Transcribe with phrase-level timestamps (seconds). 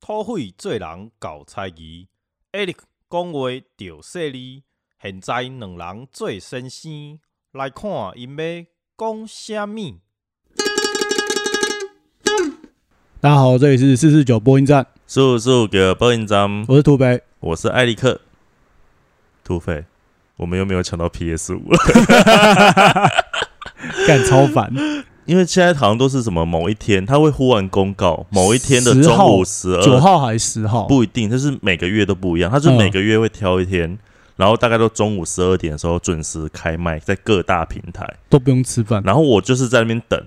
[0.00, 2.08] 土匪做人搞猜疑
[2.52, 2.76] ，Eric
[3.10, 4.62] 讲话着犀利。
[5.00, 7.20] 现在两人做先生，
[7.52, 8.44] 来看因要
[8.96, 10.00] 讲啥物。
[13.20, 17.22] 大家好，这里是四四九播音站，速速给播音站，我是土匪。
[17.40, 18.20] 我是艾利克。
[19.44, 19.84] 土匪，
[20.36, 21.78] 我们又没有抢到 PS 五了，
[24.06, 24.72] 干超烦。
[25.26, 30.84] 因为现在好像都是什么某一天，他会忽然公告某一天的中午十二，九号还是十号？
[30.84, 33.98] 不一定，就是每个月都不一样，他就嗯每个月会挑一天，
[34.36, 38.08] 然后大概都中午十二点的时候准时开卖，在各大平台。
[38.28, 39.02] 都不用吃饭。
[39.04, 40.18] 然后我就是在那边等，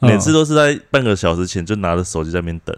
[0.00, 2.74] 嗯每次都是在半个小时前就拿着手机在那边等，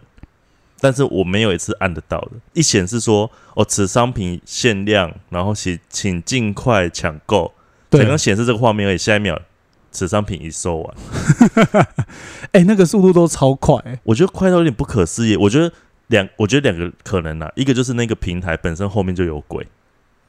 [0.80, 2.30] 但是我没有一次按得到的。
[2.54, 7.52] 一显示说哦，此商品限量，然后请请尽快抢购。
[7.92, 9.38] 才对刚，显示这个画面而已，下一秒
[9.92, 10.96] 此商品已售完。
[12.50, 14.00] 哎、那个速度都超快、欸。
[14.02, 15.36] 我觉得快到有点不可思议。
[15.36, 15.72] 我觉得
[16.08, 19.66] 两，我觉得两个可能啊，一个就是那个平台本身后面就有鬼，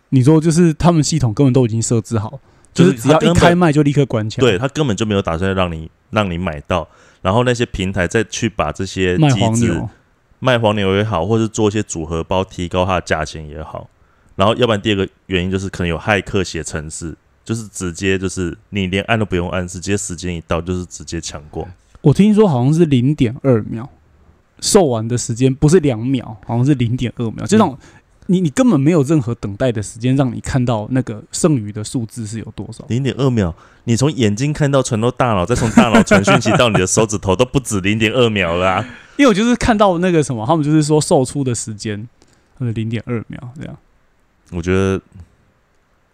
[0.10, 2.40] 你说就是他们系统根本都已经设置好，
[2.74, 4.48] 就就是是只要一开卖就立刻关起来。
[4.48, 6.88] 对他根本就没有打算让你让你买到，
[7.22, 9.90] 然后那些平台再去把这些卖机制黄牛，
[10.40, 13.90] 卖黄牛也好，或是做一些组合包提高它的价钱也好，
[14.36, 21.68] 然后要不然第二个原因就是可能有骇客写程式，就是直接就是你连按都不用按，直接时间一到就是直接抢光。
[22.02, 23.90] 我听说好像是零点二秒，
[24.60, 27.78] 售完的时间不是两秒，好像是零点二秒，这种。
[28.28, 32.86] 你你根本没有任何等待的时间，让你看到那个剩余的数字是有多少。
[32.88, 38.90] 零点二秒，你从眼睛看到传到大脑，再从大脑传讯息到你的手指头，都不止零点二秒啦、啊。
[39.20, 42.08] 因为我就是看到那个什么，他们就是说售出的时间，
[42.60, 43.78] 呃，零点二秒这样，
[44.52, 45.02] 我觉得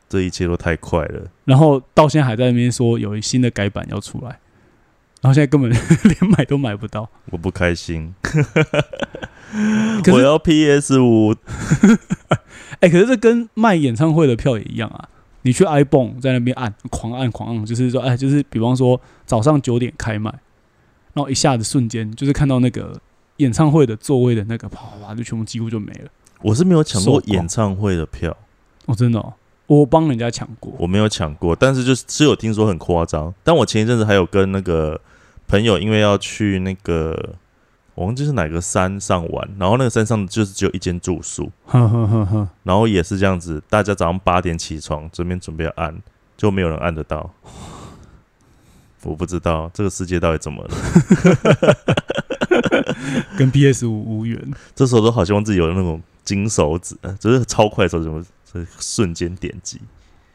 [0.10, 1.22] 这一切都太快了。
[1.46, 4.40] 然后到现在还在那边说有一新的改版要出来，
[5.22, 5.70] 然后现在根本
[6.04, 7.10] 连买都买不到。
[7.32, 8.14] 我不开心，
[10.04, 11.36] 可是，我要 PS 五。
[12.82, 15.08] 哎、可是这跟卖演唱会的票也一样啊。
[15.42, 20.30] 你去 iPhone 在那边按，狂按狂按，就是说，哎，就是比方说早上九点开卖，
[21.14, 23.00] 然后一下子瞬间就是看到那个
[23.38, 26.10] 演唱会的座位的那个啪啪啪，就全部几乎就没了。
[26.42, 28.36] 我是没有抢过演唱会的票，
[28.86, 29.34] 哦，真的哦，
[29.70, 30.74] 我帮人家抢过。
[30.80, 33.32] 我没有抢过，但是就是是有听说很夸张。
[33.44, 35.00] 但我前一阵子还有跟那个
[35.48, 37.36] 朋友，因为要去那个
[37.94, 45.96] 我忘记是哪个山上玩，然后那个山上就是只有一间住宿，呵呵呵呵，然后也是这样子，大家早上八点起床，这边准备要按，
[46.36, 47.30] 就没有人按得到。
[49.04, 50.76] 我不知道这个世界到底怎么了，
[53.38, 54.52] 跟 PS 五无缘。
[54.74, 58.10] 这时候都好希望自己有那种金手指，呃就是超快的手指，
[58.80, 59.80] 瞬间点击？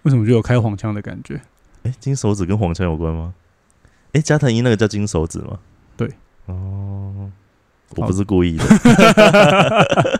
[0.02, 1.40] 为什么就有开黄腔的感觉？
[1.84, 3.34] 哎、金手指跟黄腔有关吗？
[4.12, 5.58] 哎、加藤鹰那个叫金手指吗？
[5.96, 6.08] 对。
[6.46, 7.30] 哦，
[7.96, 8.64] 我不是故意的，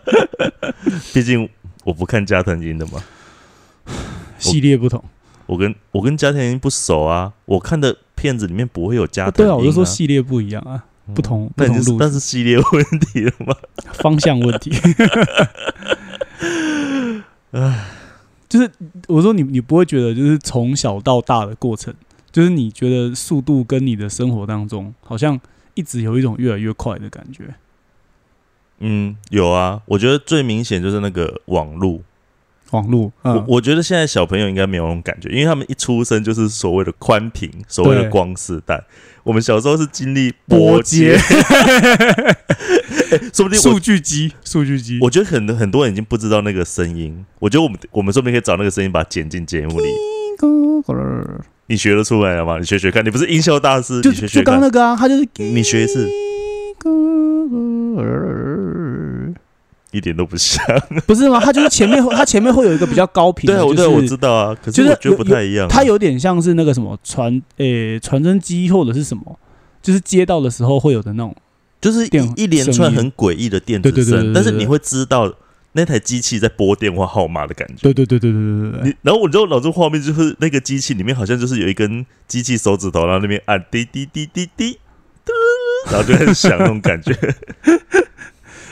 [1.13, 1.49] 毕竟
[1.85, 3.03] 我不看加藤鹰的嘛。
[4.39, 5.03] 系列不同。
[5.47, 10.83] 我跟我跟加藤鹰不熟啊，我看的片子里面不会有加哦藤鹰、对啊，我就说系列不一样啊，
[11.15, 13.55] 不同不那是同路子那是系列问题了吗？
[13.93, 14.73] 方向问题。
[18.49, 18.71] 就是
[19.09, 21.95] 我说你你不会觉得就是从小到大的过程，
[22.31, 25.41] 就是你觉得速度跟你的生活当中好像
[25.75, 27.55] 一直有一种越来越快的感觉。
[28.81, 32.03] 嗯，有啊，我觉得最明显就是那个网路。
[32.71, 38.83] 网络，我嗯，我觉得现在小朋友应该没有那种感觉，因为他们一出生就是所谓的宽屏，所谓的光世代。
[39.23, 41.19] 我们小时候是经历拨接接，
[43.33, 47.25] 说不定数据机，数据机，我觉得很多很多人已经不知道那个声音。
[47.39, 49.87] 我觉得我们我们说不定可以找那个声音把它剪进节目里。
[51.67, 52.59] 你学得出来了吗？
[52.59, 54.61] 你学学看，你不是音效大师，就就刚刚。
[54.61, 56.07] 那个啊，他就是你学一次，
[59.95, 60.65] 一点都不像，
[61.07, 61.41] 不是吗？
[61.41, 63.47] 它就是前面， 它前面会有一个比较高频。
[63.47, 65.69] 对，对，我知道啊，可是就是不太一样。
[65.69, 69.39] 它有点像是那个什么传，诶，传真机或者是什么，
[69.81, 71.35] 就是接到的时候会有的那种，
[71.81, 73.95] 就是一一连串很诡异的电子声。
[73.95, 75.33] 对对对，但是你会知道
[75.73, 77.83] 那台机器在拨电话号码的感觉。
[77.83, 78.91] 对对对对对对对。
[78.91, 84.79] 你，然后我就脑中画面就是那个机器里面好像就是有一根机器手指头，然后那边按滴滴滴滴滴，
[85.91, 87.13] 然后就很响那种感觉。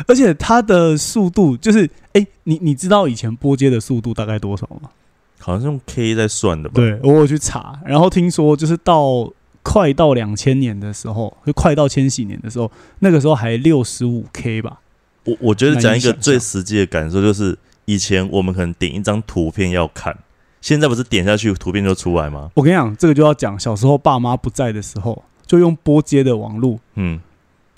[0.06, 4.91] 而且它的速度就是，哎、你你知道以前波接的速度大概多少吗？
[5.39, 9.29] 好像是用 K 在算的吧？，对，我有去查，然后听说就是到
[9.62, 14.79] 快到两千年的时候，就快到千禧年的时候，那个时候还六十五 K 吧？
[15.25, 20.17] 我我觉得讲一个最实际的感受就是，以前我们可能点一张图片要看，
[20.61, 22.50] 现在不是点下去图片就出来吗？
[22.55, 27.21] 我跟你讲，这个就要讲小时候爸妈不在的时候，就用拨接的网路嗯，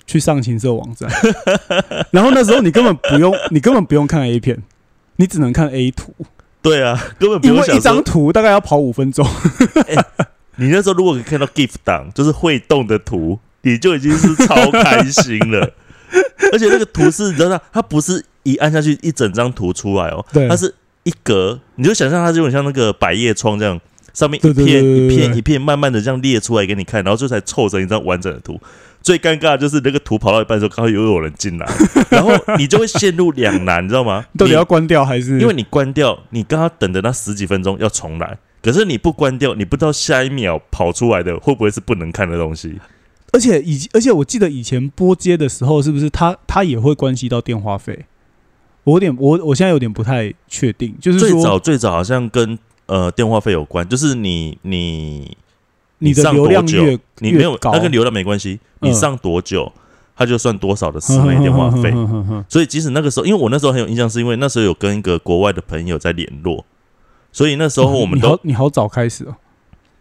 [0.07, 1.09] 去上情色网站，
[2.11, 4.61] 然后那时候你根本不用，你根本不用看 A 片，
[5.15, 6.13] 你只能看 A 图，
[6.61, 9.27] 对啊，根本不因为一用想说张图大概要跑五分钟。
[10.57, 15.73] 你那时候如果可以看到 GIF 档，就是会动的图，你就已经是超开心了。
[16.53, 17.59] 而且那个图是，你知道吗？
[17.73, 20.73] 它不是一按下去一整张图出来哦，对它是
[21.03, 23.77] 一格，你就想象它就很像那个百叶窗这样，
[24.13, 28.57] 上面一片一片一片慢慢的这样列出来给你看，然后就才凑成一张完整的图。
[29.05, 31.67] 最尴尬的就是那个图跑到一半的时候，刚好又有人进来，
[32.09, 34.25] 然后你就会陷入两难，你知道吗？
[34.35, 35.39] 到底要关掉还是？
[35.39, 42.79] 因为你关掉，你刚刚等的那十几分钟要重来，可是你不关掉，你不知道下一秒跑出来的会不会是不能看的东西。
[43.31, 48.05] 而且以而且我记得以前拨接的时候，是不是它它也会关系到电话费？
[48.85, 55.37] 我有点我我现在有点不太确定，就是最早最早好像跟呃电话费有关，就是你你
[56.05, 56.83] 你的上流量多久？
[56.85, 58.89] 越你没有那跟流量没关系，嗯。
[58.89, 59.71] 你上多久，
[60.15, 61.93] 他就算多少的室内电话费。
[62.47, 66.63] 所以即使那个时候，因为我那时候很有印象，是因为那时候有跟一个国外的朋友在联络，
[67.31, 69.35] 所以那时候我们你都好你好早开始哦，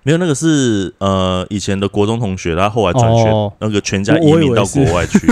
[0.02, 3.52] 没有那个是呃以前的国中同学，他后来转学、哦。
[3.58, 5.26] 那个全家移民到国外去，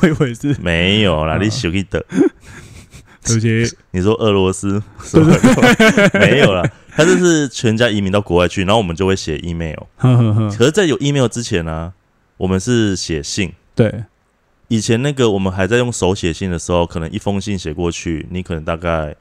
[0.00, 0.56] 我以为是。
[0.62, 2.02] 没有啦，嗯你小一的，
[3.24, 4.82] 对不起，你说俄罗斯？
[6.18, 6.62] 没有啦，
[7.00, 11.92] 他就是全家移民到国外去，然后我们就会写 email，可是，在有 email 之前呢、
[12.36, 13.52] 我们是写信。
[13.74, 14.04] 对，
[14.68, 19.14] 以前那个我们还在用手写信的时候，可能一封信写过去，你可能大概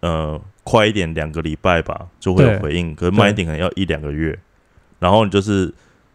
[0.00, 4.36] 呃快一点两个礼拜吧就会有回应，可是慢一点可能要一两个月。
[4.98, 5.72] 然后你就是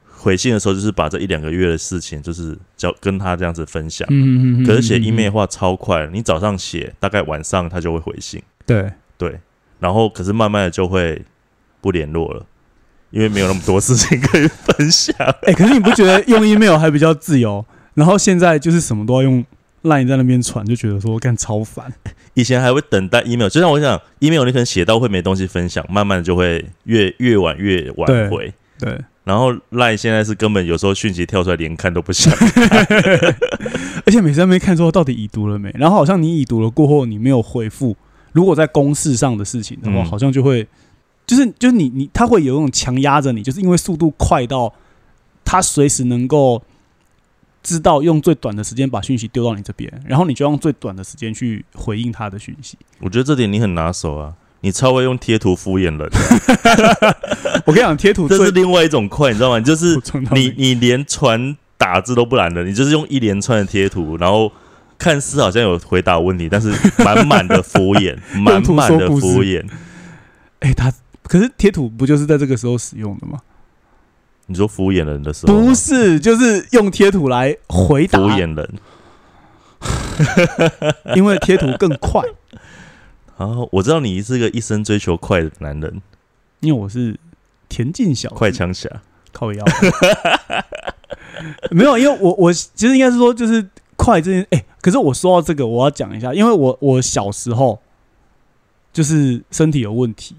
[0.10, 4.08] 回信的时候，就是把这一两个月的事情，就是交跟他这样子分享。
[4.10, 4.14] 嗯
[4.60, 8.42] 嗯嗯，可是写 email 的话超快，你早上写，大概晚上他就会回信。
[8.66, 9.40] 对，对，
[9.82, 11.22] 然后可是慢慢的就会
[11.82, 12.46] 不联络了，
[13.10, 15.14] 因为没有那么多事情可以分享。
[15.42, 17.66] 哎，可是你不觉得用 email 还比较自由？
[17.96, 19.44] 然后现在就是什么都要用
[19.84, 21.92] line 在那边传，就觉得说干超烦。
[22.36, 28.54] 以前还会等待 email，就像我想 email，你可能写到会没东西分享，慢慢的就会越越晚越晚回。
[28.80, 32.34] 对，然后 line 现在是根本有时候讯息跳出来连看都不想，
[34.06, 37.98] 而且每次在那边看说到底已读了没，然后好像你已读了过后你没有回复，
[38.34, 40.68] 如果在公事上的事情的话，嗯好像就会
[41.28, 44.74] 就是就是你你他会有一种强压着你，就是因为速度快到
[45.44, 46.62] 他随时能够
[47.64, 52.78] 知道用最短的时间把讯息丢到你这边，然后你就用最短的时间去回应他的讯息。
[53.00, 56.10] 我觉得这点你很拿手啊，你超会用贴图敷衍人，
[57.66, 59.60] 我跟你讲，贴图这是另外一种快，你知道吗？
[59.60, 60.00] 你就是
[60.34, 64.52] 你 你连传打字都不懒的，你就是用一连串的贴图，然后
[65.02, 66.72] 看似好像有回答问题，但是
[67.04, 69.66] 满满的敷衍， 满满的敷衍。
[70.60, 70.94] 哎、他
[71.24, 73.40] 可是贴图不就是在这个时候使用的吗？
[74.46, 78.74] 你说敷衍人的时候，不是，就是用贴图来回答敷，衍人。
[81.18, 82.22] 因为贴图更快。
[83.40, 86.00] 然 后我知道你是个一生追求快的男人，
[86.60, 87.20] 因为我是
[87.68, 88.88] 田径小快枪侠。
[89.34, 89.66] 靠腰，
[91.72, 93.66] 没有，因为我我其实应该是说就是
[94.04, 97.80] 快这件，哎、可是我说到这个，我要讲一下，因为我我小时候
[98.92, 100.36] 就是身体有问题，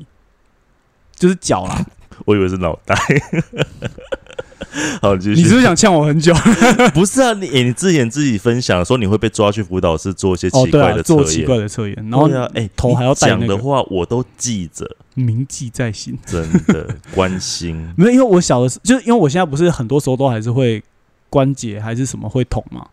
[1.14, 1.86] 就是脚啦。
[2.26, 2.94] 我以为是脑袋。
[5.00, 5.14] 好。
[5.16, 6.32] 你是不是想呛我很久？
[6.94, 7.32] 不是啊？
[7.34, 16.18] 你、诶你之前自己分享说你会被抓去辅导室做一些奇怪的测做奇，怪的测验，然后哎、头还要戴那个的话我都记着，铭记在心。
[16.26, 17.76] 真的关心。
[17.96, 20.82] 没有，因为我小的时候，就是因为我现在不是很多时候都还是会
[21.28, 22.86] 关节还是什么会痛嘛。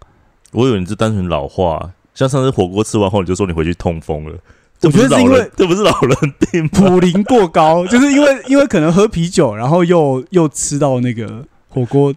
[0.52, 4.34] 我以为你是单纯老化，像上次火锅吃完后你就说你回去痛风了。
[4.82, 6.68] 我觉得是因为 这不是老人病？
[6.70, 12.14] 普林过高， 就是因为因为可能喝啤酒，然后又又吃到那个火锅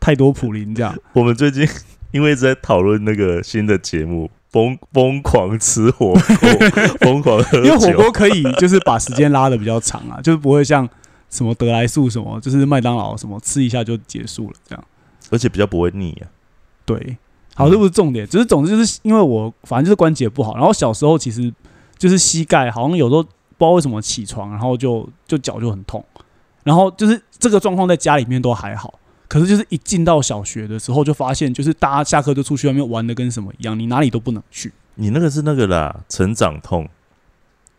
[0.00, 0.96] 太多普林这样。
[1.12, 1.68] 我们最近
[2.10, 6.20] 因为一直在讨论那个新的节目，疯疯狂吃火锅，
[7.00, 10.88] 疯狂喝酒，因为火锅可以就是把时间拉的比较长啊，就是不会像
[11.28, 14.82] 什么德莱素什么，就是麦当劳什么吃一下就结束了这样。
[15.30, 16.26] 而且比较不会腻啊。
[16.86, 17.18] 对，
[17.58, 21.52] 好，这不是重点，只是总之就是因为我反正就是关节不好，然后小时候其实
[21.96, 26.04] 就是膝盖好像有时候不知道为什么起床，然后就就脚就很痛，
[26.62, 28.94] 然后就是这个状况在家里面都还好。
[29.26, 34.72] 可是就是一进到小学的时候，就发现就是大家下课就出去外面玩的跟什么一样，你哪里都不能去。
[34.94, 36.88] 你那个是那个啦，成长痛，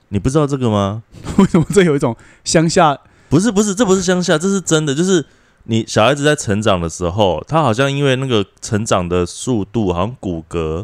[0.09, 1.01] 你不知道这个吗？
[1.39, 2.95] 为什么这有一种乡下
[3.29, 4.93] 不是不是，这不是乡下，这是真的。
[4.93, 5.25] 就是
[5.69, 10.83] 你小孩子在成长的时候，他好像因为那个成长的速度，好像骨骼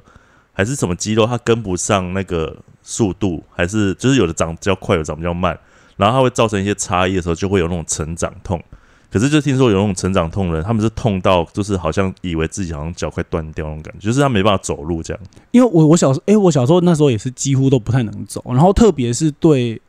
[0.54, 5.58] 还是什么肌肉，他跟不上那个速度，还是就是有的长比较快，有的长比较慢，
[5.98, 8.63] 然后它会造成一些差异的时候，就会有那种成长痛。
[9.10, 15.24] 可是就听说有那种成长痛的人，他们是痛到就是好像以为自己好像脚快断掉那种感觉，就是他没办法走路这样。
[15.50, 19.82] 因为我我小时候，哎、我小时候那时候也是几乎都不太能走，然后特别是对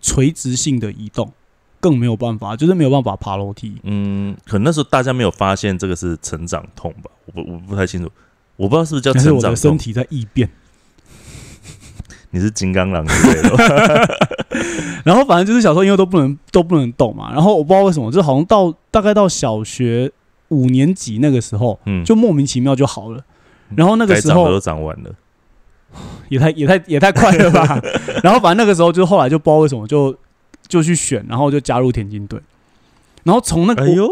[0.00, 1.32] 垂直性的移动
[1.84, 3.76] 更没有办法，就是没有办法爬楼梯。
[3.82, 8.10] 嗯，可能那时候大家没有发现这个是成长痛吧，我不我不太清楚，
[8.56, 9.36] 我不知道是不是叫成长痛。
[9.36, 10.48] 我的身体在异变，
[12.32, 14.08] 你是金刚狼之类的，
[15.04, 20.10] 然后反正就是小时候因为都不能都不能动嘛，然后我不知道为什么，就好像到大概到小学
[20.48, 23.22] 五年级那个时候，嗯，就莫名其妙就好了。
[23.76, 25.10] 然后那个时候都长完了，
[26.28, 27.80] 也太也太也太快了吧。
[28.22, 30.14] 然后反正那个时候就后来就不知道为什么就
[30.68, 32.40] 就去选，然后就加入田径队。
[33.22, 34.08] 然后从那个、哎呦，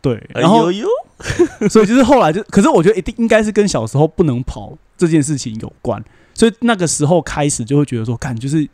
[0.00, 0.88] 对，哎然后呦呦，
[1.68, 6.02] 所以就是后来就，可是我觉得一定应该是跟小时候不能跑这件事情有关。
[6.34, 8.66] 所以那个时候开始就会觉得说，看就是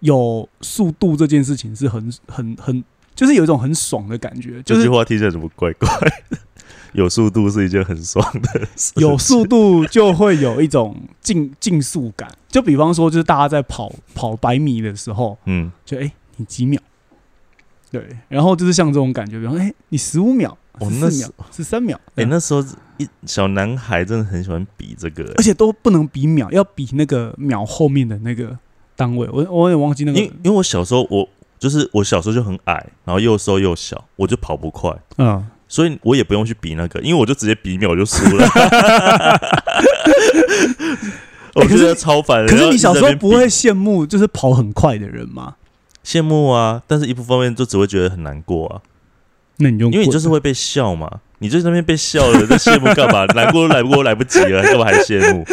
[0.00, 2.82] 有速度这件事情是很很很，
[3.14, 5.88] 就是有一种很爽的感觉，就这句话听起来怎么怪怪
[6.30, 6.38] 的？
[6.92, 12.30] 有速度是一件很爽的事，有速度就会有一种竞竞速感。
[12.48, 16.80] 就比方说，就是大家在跑跑百米的时候，嗯，就哎、你几秒？
[17.90, 22.64] 对，然后就是像这种感觉，比方说，哎、你十五秒、哦那秒、十三秒，哎、对那时候
[22.96, 28.58] 一小男孩真的很喜欢比这个、而且都不能比秒，要比那个秒后面的那个
[28.96, 29.28] 单位。
[29.30, 38.48] 我我也忘记那个因为因为我小时候我就是我小时候就很矮，然后又瘦又小，我就跑不快，嗯，所以我也不用去比那个，因为我就直接比秒我就输了。
[41.54, 42.50] 我觉得超烦的。
[42.50, 45.56] 可是你小时候不会羡慕就是跑很快的人吗？
[46.04, 46.82] 羡慕啊？
[46.86, 48.82] 但是一部分面就只会觉得很难过啊，
[49.58, 53.24] 那你就因为你就是会被笑嘛，你就在那边被笑了，在羡慕干嘛？
[53.34, 55.44] 难过都来不过来不及了，干嘛还羡慕？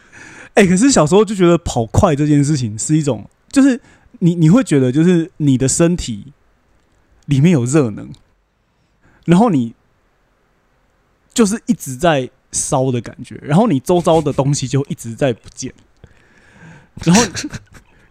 [0.54, 3.80] 哎、可是小时候就觉得跑快这件事情是一种，就是
[4.20, 6.32] 你你会觉得就是你的身体
[7.26, 8.10] 里面有热能，
[9.26, 9.74] 然后你
[11.32, 15.72] 就是一直在烧的感觉，然后你周遭的东西就一直在不见，
[17.04, 17.22] 然后。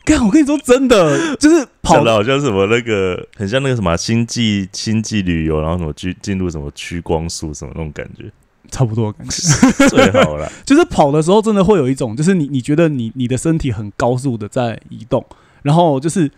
[0.07, 8.31] 干，我跟你说真的，就是跑的好像什么那个，很像那个什么星际星际旅游，然后什么去进入什么趋光速什么那种感觉，
[8.71, 9.41] 差不多的感觉。
[9.89, 10.49] 最好了。
[10.65, 15.25] 就是跑的时候，真的会有一种，就是你你觉得你你的身体很高速的在移动，
[15.61, 16.31] 然后就是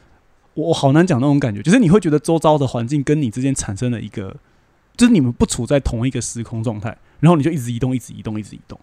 [0.55, 4.35] 我好难讲那种感觉，就是你会觉得周遭的环境跟你之间产生了一个，
[4.97, 8.79] 就是你们不处在同一个时空状态，然后你就一直移动，一直移动，一直移动，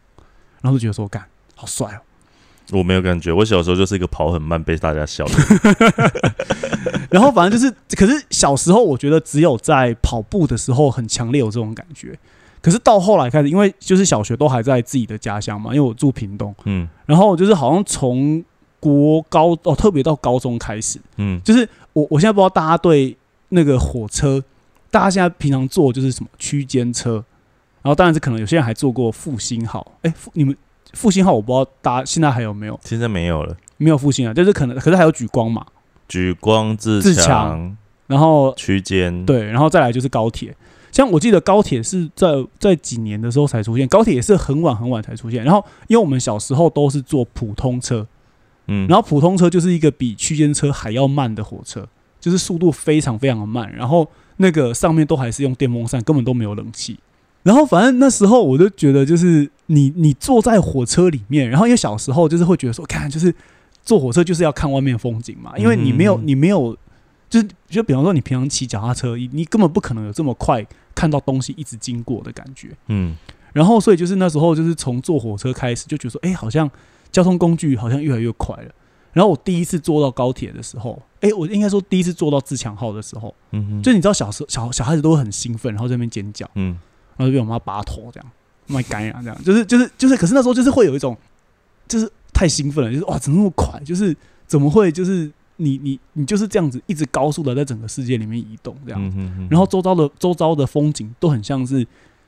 [0.62, 1.24] 然后就觉得说，干
[1.56, 2.00] 好帅哦。
[2.72, 5.34] 我没有感觉，我小时候就是一个跑很慢被大家笑的。
[7.10, 12.18] 然后反正就是，可是小时候我觉得只有在跑步的时候很强烈有这种感觉，
[12.60, 16.88] 可是到后来开始，因为就是小学都还在自己的家乡嘛，因为我住屏东，嗯。
[17.06, 18.44] 然后就是好像从
[18.80, 23.16] 国高哦，特别到高中开始，嗯，就是我我现在不知道大家对
[23.50, 24.42] 那个火车，
[24.90, 27.24] 大家现在平常坐就是什么区间车，
[27.82, 30.56] 然后当然是可能有些人还坐过复兴号，哎，复你们
[30.92, 33.56] 复兴号我不知道大家现在还有没有，现在没有了。
[33.78, 35.64] 没有复兴啊，就是可能可是还有举光嘛，
[36.08, 37.76] 举光自自强强
[38.06, 40.56] 然后区间，，对，然后再来就是高铁。
[40.90, 42.28] 像我记得高铁是在
[42.58, 45.44] 在几年的时候才出现，高铁也是很晚很晚才出现。
[45.44, 48.06] 然后因为我们小时候都是坐普通车，
[48.68, 51.86] 嗯，然后普通车就是一个比区间车还要慢的火车，
[52.18, 56.98] 就是速度非常非常的慢，然后那个上面都还是用电风扇，根本都没有冷气。
[57.42, 63.34] 然后反正那时候我就觉得，就是你你坐在火车里面，然后因为小时候就是会觉得说，看就是
[63.82, 66.76] 坐火车就是要看外面风景嘛，因为你没有嗯你没有，
[67.28, 72.76] 就是就比方说你平常骑脚踏车，你你根本不可能有这么快看到东西一直经过的感觉。
[72.88, 73.16] 嗯
[73.52, 76.70] 然后所以就是那时候就是从坐火车开始就觉得说，哎、好像
[77.10, 78.70] 交通工具好像越来越快了。
[79.14, 86.78] 然后我第一次坐到高铁的时候，哎、我应该说第一次坐到自强号的时候，嗯，就你知道小时候小小孩子都会很兴奋，然后在那边尖叫，嗯
[87.16, 88.30] 然后就被我妈拔头这样，
[88.66, 91.16] 卖干啊这样，就是就是就是，可是那时候就是会有一种，
[91.88, 94.14] 就是太兴奋了，就是哇怎么那么快，就是
[94.46, 101.86] 怎么会就是你你你就是这样子一直高速的在整个世界里面移动这样，嗯哼哼然后周遭的周遭的风景都很像是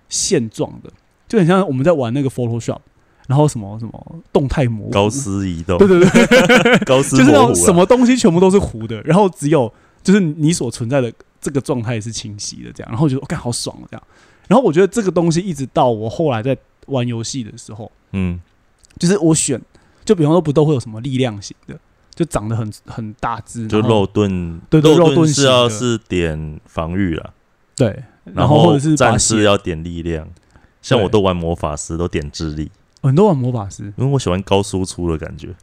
[0.09, 0.91] 现状的，
[1.29, 2.79] 就很像我们在玩那个 Photoshop，
[3.27, 9.71] 然后什么什么动态模糊，高斯移动，对对对， 高斯就是什么东西全部都是糊的，然后只有
[10.03, 14.03] 就是你所存在的这个状态是清晰的，这样，然后我觉得我看好爽哦，这样。
[14.49, 18.41] 然后我觉得这个东西一直到我后来在玩游戏的时候，嗯。
[18.99, 19.61] 就是我选，
[20.05, 21.79] 就比方说不都会有什么力量型的，
[22.17, 27.33] 就长得很很大只，就肉盾，对对肉盾是要是点防御了，
[27.77, 27.87] 对，
[28.25, 30.29] 然然后或者是战士要点力量。
[30.83, 35.55] 像我都玩魔法师，都点智力，很多玩魔法师，因为我喜欢高输出的感觉。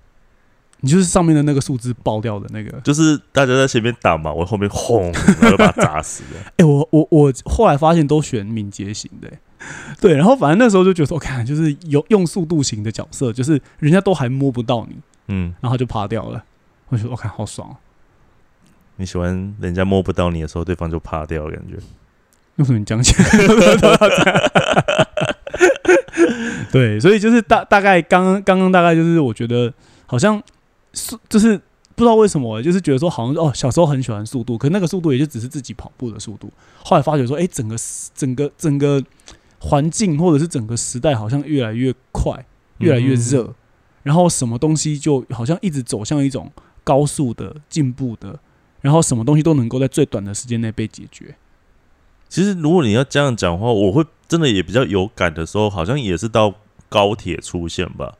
[0.85, 2.79] 你就是上面的那个树枝爆掉的那个。
[2.81, 5.11] 就是大家在前面打嘛，我后面轰，
[5.41, 6.39] 然后把它砸死了。
[6.57, 9.39] 哎、我我我后来发现都选敏捷型的、欸
[9.99, 14.95] 对，然后反正那时候就觉得我，看就是有用速度型的角色，就是人家都还摸不到你，
[15.29, 16.43] 嗯，然后就趴掉了。
[16.89, 17.75] 我觉得我看好爽、哦，
[18.97, 21.77] 你喜欢人家摸不到你的时候，对方就趴掉，感觉。
[22.57, 24.51] 为什么你讲起来都要这样？
[26.71, 29.73] 对，所以就是大大概刚刚刚刚大概就是我觉得
[30.05, 30.41] 好像
[30.95, 31.55] 速就是
[31.95, 36.51] 不知道为什么，就是觉得说好像哦小时候很喜欢速度，可那个速度也就只是自己跑步的速度。
[36.83, 37.75] 后来发觉说，哎、整个
[38.15, 39.03] 整个整个
[39.59, 42.45] 环境或者是整个时代好像越来越快，
[42.79, 43.53] 越来越热，
[44.03, 46.51] 然后什么东西就好像一直走向一种
[46.83, 48.39] 高速的进步的，
[48.81, 51.35] 然后什么东西都能够在最短的时间内被解决。
[52.27, 56.53] 其实如果你要这样讲的话，我会真的也比较有感的时候，好像也是到
[56.89, 58.15] 高铁出现吧。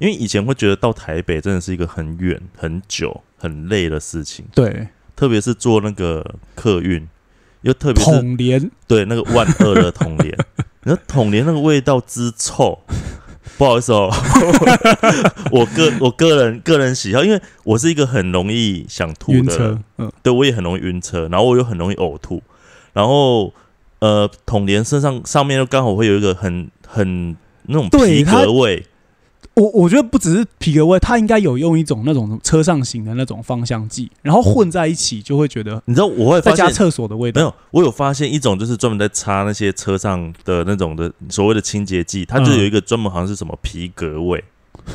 [0.00, 7.06] 因为以前会觉得到台北真的是一个很远、很久、很累的事情，对，特别是坐那个客运，
[7.60, 8.70] 又特别是统联。
[8.88, 10.34] 对那个万恶的统联，
[10.82, 12.78] 然后统联那个味道之臭，
[13.58, 14.10] 不好意思哦，
[15.52, 19.84] 我个我个人个人喜好，因为我是一个很容易想吐的人。
[20.22, 22.42] 对我也很容易晕车，然后我又很容易呕吐，
[22.94, 23.52] 然后
[23.98, 28.86] 呃，统联身上上面又刚好会有一个很很那种皮革味，
[29.54, 37.40] 我我觉得不只是皮革味，它应该有用一种那种车上型的那种芳香剂，然后混在一起，就会觉得你知道我会发现在家厕所的味道。
[37.40, 44.42] 没有，我有发现一种就是专门在擦那些车上的那种的所谓的清洁剂，它就嗯有一个专门好像是什么皮革味，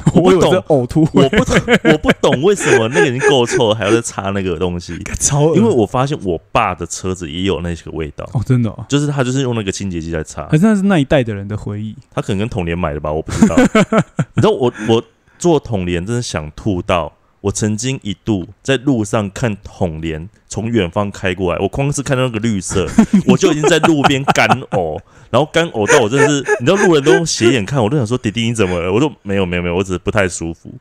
[0.14, 4.98] 我不懂，呕吐，我不懂，我不懂为什么那个已经够臭了，还要再擦那个东西。
[5.20, 11.96] 超因为我发现我爸的车子也有那个味道，哦，真的、哦，就是他就是用那个清洁剂在擦还，真的是那一代的人的回忆。
[12.14, 13.56] 他可能跟童年买的吧，我不知道。
[13.58, 15.04] 你知道我 我
[15.38, 17.12] 做童年真的想吐到，
[17.46, 22.88] 我曾经一度在路上看统联从远方开过来，我光是看到那个绿色，
[23.28, 25.00] 我就已经在路边干呕，
[25.30, 28.92] 然后干呕到我真的是，你知道路人都斜眼看我，都想说弟弟你怎么了？
[28.92, 30.74] 我说没有没有没有，我只是不太舒服，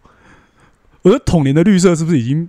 [1.03, 2.49] 我觉得统联的绿色是不是已经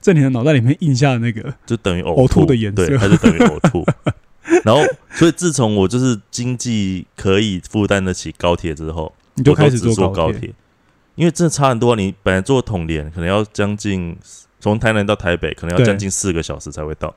[0.00, 1.54] 在你的脑袋里面印下了那个？
[1.64, 3.86] 就等于呕呕吐的颜色对，它就等于呕吐。
[4.64, 10.52] 然后，所以自从我就是经济可以负担得起高铁之后，你就开始坐高高铁，
[11.16, 11.96] 因为真的差很多啊。
[11.96, 14.16] 你本来坐统联可能要将近
[14.60, 17.14] 从台南到台北，可能要将近四个小时才会到，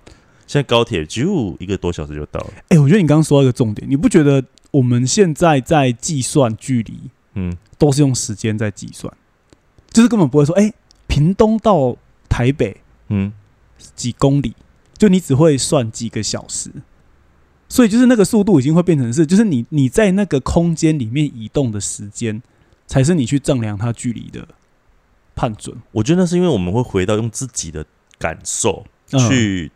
[0.47, 2.53] 现在高铁就一个多小时就到了。
[2.69, 6.99] 哎、我觉得你刚刚说到一个重点，你不觉得我们现在在计算距离
[7.35, 9.11] 嗯，都是用时间在计算，
[9.91, 10.73] 就是根本不会说，哎、
[11.07, 11.95] 屏东到
[12.27, 12.77] 台北
[13.09, 13.31] 嗯，
[13.95, 14.53] 几公里，
[14.97, 16.69] 就你只会算几个小时，
[17.67, 22.41] 所以就是那个速度已经会变成是，就是你你在那个空间里面移动的时间，
[22.89, 24.45] 才是你去丈量它距离的
[25.35, 25.77] 判准。
[25.91, 27.85] 我觉得那是因为我们会回到用自己的
[28.17, 29.71] 感受嗯去、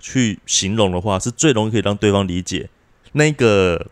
[0.00, 2.70] 去形容的话，是最容易可以让对方理解
[3.12, 3.88] 那个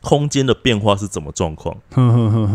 [0.00, 1.76] 空间的变化是怎么状况。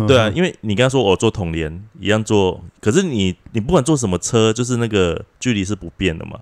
[0.07, 6.39] 对啊，因为你刚才说我坐统联一样坐，可是你你不管坐什么车，就是那个距离是不变的嘛。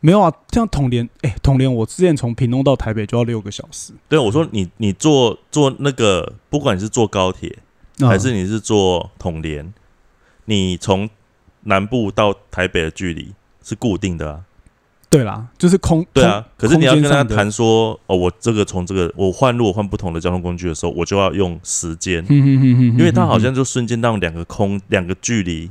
[0.00, 7.62] 没有啊，像统联，哎、统联，我之前从屏东到台北就要六个小时，对啊，我说你你坐坐那个，不管你是坐高铁嗯
[8.00, 9.72] 还是你是坐统联，
[10.46, 11.08] 你从
[11.62, 14.44] 南部到台北的距离是固定的啊。
[15.10, 25.70] 对啦，就是空对啊，可是你要跟他谈说，哦，我这个从这个我换路我换不同的交通工具的时候，我就要用时间，因为他好像就瞬间让两个空两个距离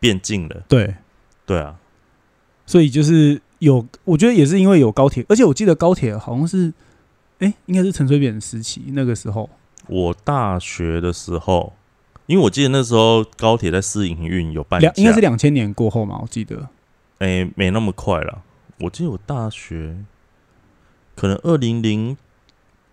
[0.00, 0.64] 变近了。
[0.66, 0.96] 对，
[1.46, 1.76] 对啊，
[2.66, 6.72] 所以就是有，我觉得也是因为有高铁，而且我记得高铁好像是，
[7.38, 9.48] 哎、应该是陈水扁时期那个时候，
[9.88, 11.72] 我大学的时候，
[12.26, 16.68] 因为我记得那时候高铁在试营运有半，两应该是两千年过后嘛，我记得。
[17.18, 18.42] 哎、没那么快了。
[18.80, 19.96] 我记得我大学
[21.14, 22.16] 可能二零零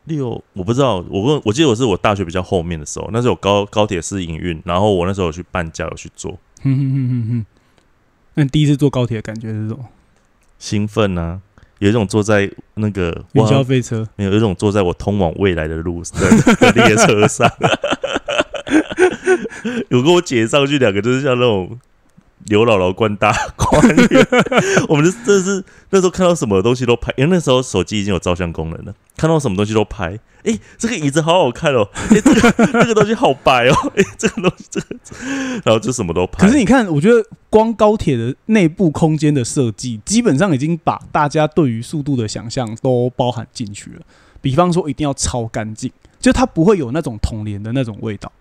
[0.06, 7.46] 六，我不知道，我问，我记得我是我大学比较后面的时候，那时候有高高铁试营运，然后我那时候有去半价有去做，哼哼哼哼哼。
[8.36, 9.86] 那你第一次坐高铁的感觉是什么？
[10.60, 11.42] 兴奋啊，
[11.80, 14.08] 有一种坐在那个云霄，飞车。
[14.16, 17.50] 没有有一种坐在我通往未来的路的的 列车上，
[19.90, 21.78] 有跟我姐上去，两个就是像那种
[22.50, 23.82] 刘姥姥灌大观，
[24.90, 30.20] 我们就真是那时候看到什么东西都拍，因为那时候手机已经有照相功能了，看到什么东西都拍。
[30.44, 31.88] 诶，这个椅子好好看哦！
[32.10, 33.76] 诶，这个这个东西好白哦！
[33.96, 34.88] 诶，这个东西这个，
[35.64, 36.48] 然后就什么都拍。
[36.48, 44.00] 可是你看，我觉得光高铁的内部空间的设计，基本上已经把大家对于速度的想象都包含进去了。
[44.42, 48.32] 比方说，一定要超干净，就它不会有那种童年的那种味道。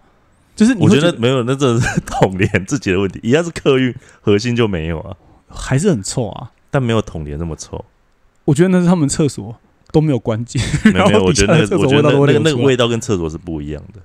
[0.59, 5.17] 就是你我觉得没有，那真的是 统联自己的问题，一样是客运核心就没有啊，
[5.49, 6.51] 还是很臭啊。
[6.69, 7.85] 但没有统联那么臭。
[8.45, 9.57] 我觉得那是他们厕所
[9.93, 10.61] 都没有关紧，
[10.93, 14.01] 没有我觉得我觉得那那个那个味道跟厕所是不一样的。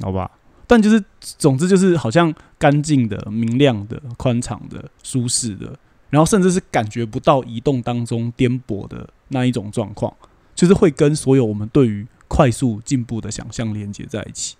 [0.00, 0.30] 好吧？
[0.66, 5.78] 但就是总之就是好像干净的、明亮的、宽敞的、舒适的，
[6.08, 10.10] 然后甚至是感觉不到移动当中颠簸的那一种状况，
[10.54, 14.56] 就是会跟所有我们对于快速进步的想象连接在一起。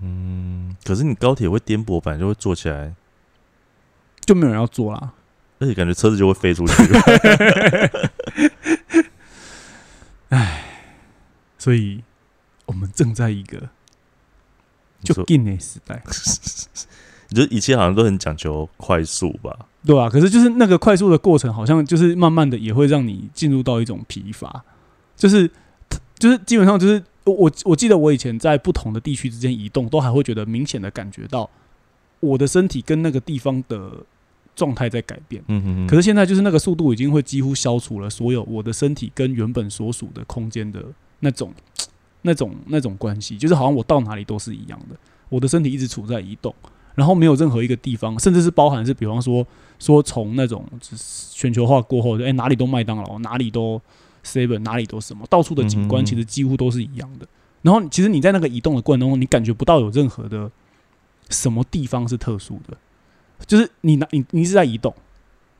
[0.00, 2.94] 嗯，可是你高铁会颠簸，反正就会坐起来，
[4.24, 5.12] 就没有人要坐啦。
[5.60, 6.74] 而且感觉车子就会飞出去。
[11.56, 12.02] 所以，
[12.66, 13.70] 我们正在一个
[15.02, 16.02] 就近的时代，
[17.30, 19.66] 你觉得一切好像都很讲求快速吧？
[19.86, 24.62] 对啊，可是就是那个快速的过程，好像就是慢慢的也会让你进入到一种疲乏，
[25.16, 25.50] 就是
[26.18, 31.48] 就是基本上就是我我我记得我以前在不同的地区之间移动，都还会觉得明显的感觉到
[32.20, 33.90] 我的身体跟那个地方的
[34.54, 35.42] 状态在改变。
[35.48, 35.86] 嗯嗯嗯。
[35.86, 40.84] 可是现在就是那个速度已经会几乎消除了所有我的身体跟原本所属的空间的
[41.20, 41.52] 那种、
[42.22, 44.96] 那种、那种关系，就是好像我到哪里都是一样的，
[45.28, 46.54] 我的身体一直处在移动，
[46.94, 49.46] 然后没有任何一个地方，甚至是包含是比方说
[49.78, 50.64] 说从那种
[51.32, 53.80] 全球化过后，哎、哪里都麦当劳，哪里都
[54.24, 57.26] seven，哪里都什么，到处的景观其实几乎都是一样的。
[57.62, 60.50] 然后其实你在那个移动的过程当中，你感觉不到有任何的
[61.30, 62.76] 什么地方是特殊的，
[63.46, 64.94] 就是你拿你你一直在移动，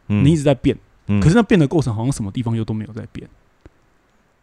[0.09, 0.25] 嗯。
[0.25, 0.77] 你一直在变。
[1.07, 1.21] 嗯。
[1.21, 3.29] 可是那变的过程好像什么地方又都没有在变，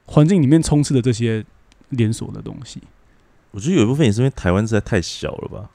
[0.05, 1.45] 环境里面充斥的这些
[1.89, 2.81] 连锁的东西，
[3.51, 5.69] 我觉得有一部分也是因为台湾实在太小了吧，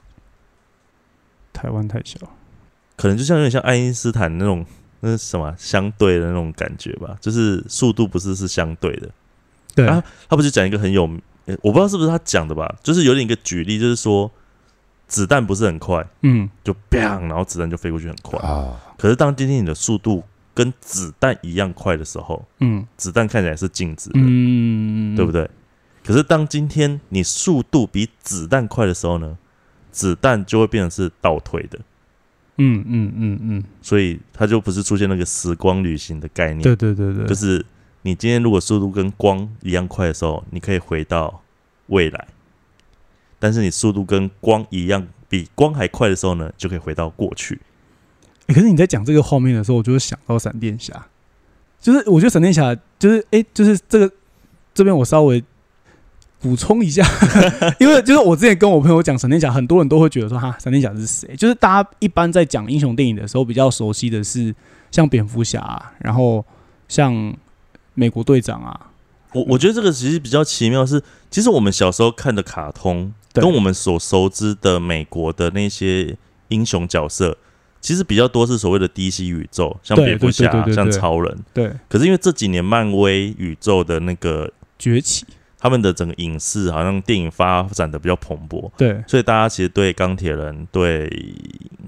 [1.53, 2.17] 台湾太小，
[2.95, 4.65] 可能就像有点像爱因斯坦那种
[4.99, 9.09] 那是什么相对的那种感觉吧，就是速度不是是相对的。
[9.75, 11.03] 对啊他不是讲一个很有，
[11.45, 14.31] 呃我不知道是不是他讲的吧，就是有点一个举例，就是说
[15.07, 18.39] 子弹不是很快，嗯，就 bang，然后子弹就飞过去很快。
[18.39, 25.23] 啊，可是当今天你的速度跟子弹一样快的时候，嗯子弹看起来是静止的，嗯，对？
[25.23, 25.49] 对不对？
[26.03, 29.37] 可是当今天你速度比子弹快的时候呢，
[29.91, 31.77] 子弹就会变成是倒退的，
[32.57, 37.65] 嗯嗯嗯嗯，所以它就不是出现那个时光旅行的概念，对对对对，就是
[38.01, 41.43] 你今天如果速度跟光一样快的时候，你可以回到
[41.87, 42.27] 未来；
[43.39, 47.59] 但是你速度跟光一样，比光还快的时候呢，就可以回到过去。
[48.47, 51.07] 欸可是你在讲这个画面的时候，我就会想到闪电侠，
[51.79, 54.11] 就是我觉得闪电侠就是哎、就是这个
[54.73, 55.43] 这边我稍微
[56.39, 57.03] 补充一下，
[57.79, 61.35] 因为就是我之前跟我朋友讲闪电侠，很多人都会觉得说哈，闪电侠是谁？
[61.35, 64.53] 就是大家一般在讲英雄电影的时候，比较熟悉的是
[64.91, 66.45] 像蝙蝠侠啊、然后
[66.87, 67.35] 像
[67.95, 68.91] 美国队长啊，
[69.33, 76.15] 我我觉得这个其实比较奇妙是，其实我们小时候看的卡通，对跟我们所熟知的美国的那些
[76.49, 77.35] 英雄角色，
[77.81, 81.37] 其实比较多是所谓的 DC 宇宙，像蝙蝠侠像超人。
[81.53, 85.25] 对可是因为这几年漫威宇宙的那个崛起，
[85.59, 91.09] 他们的整个影视好像电影发展的比较蓬勃，对，所以大家其实对钢铁人、对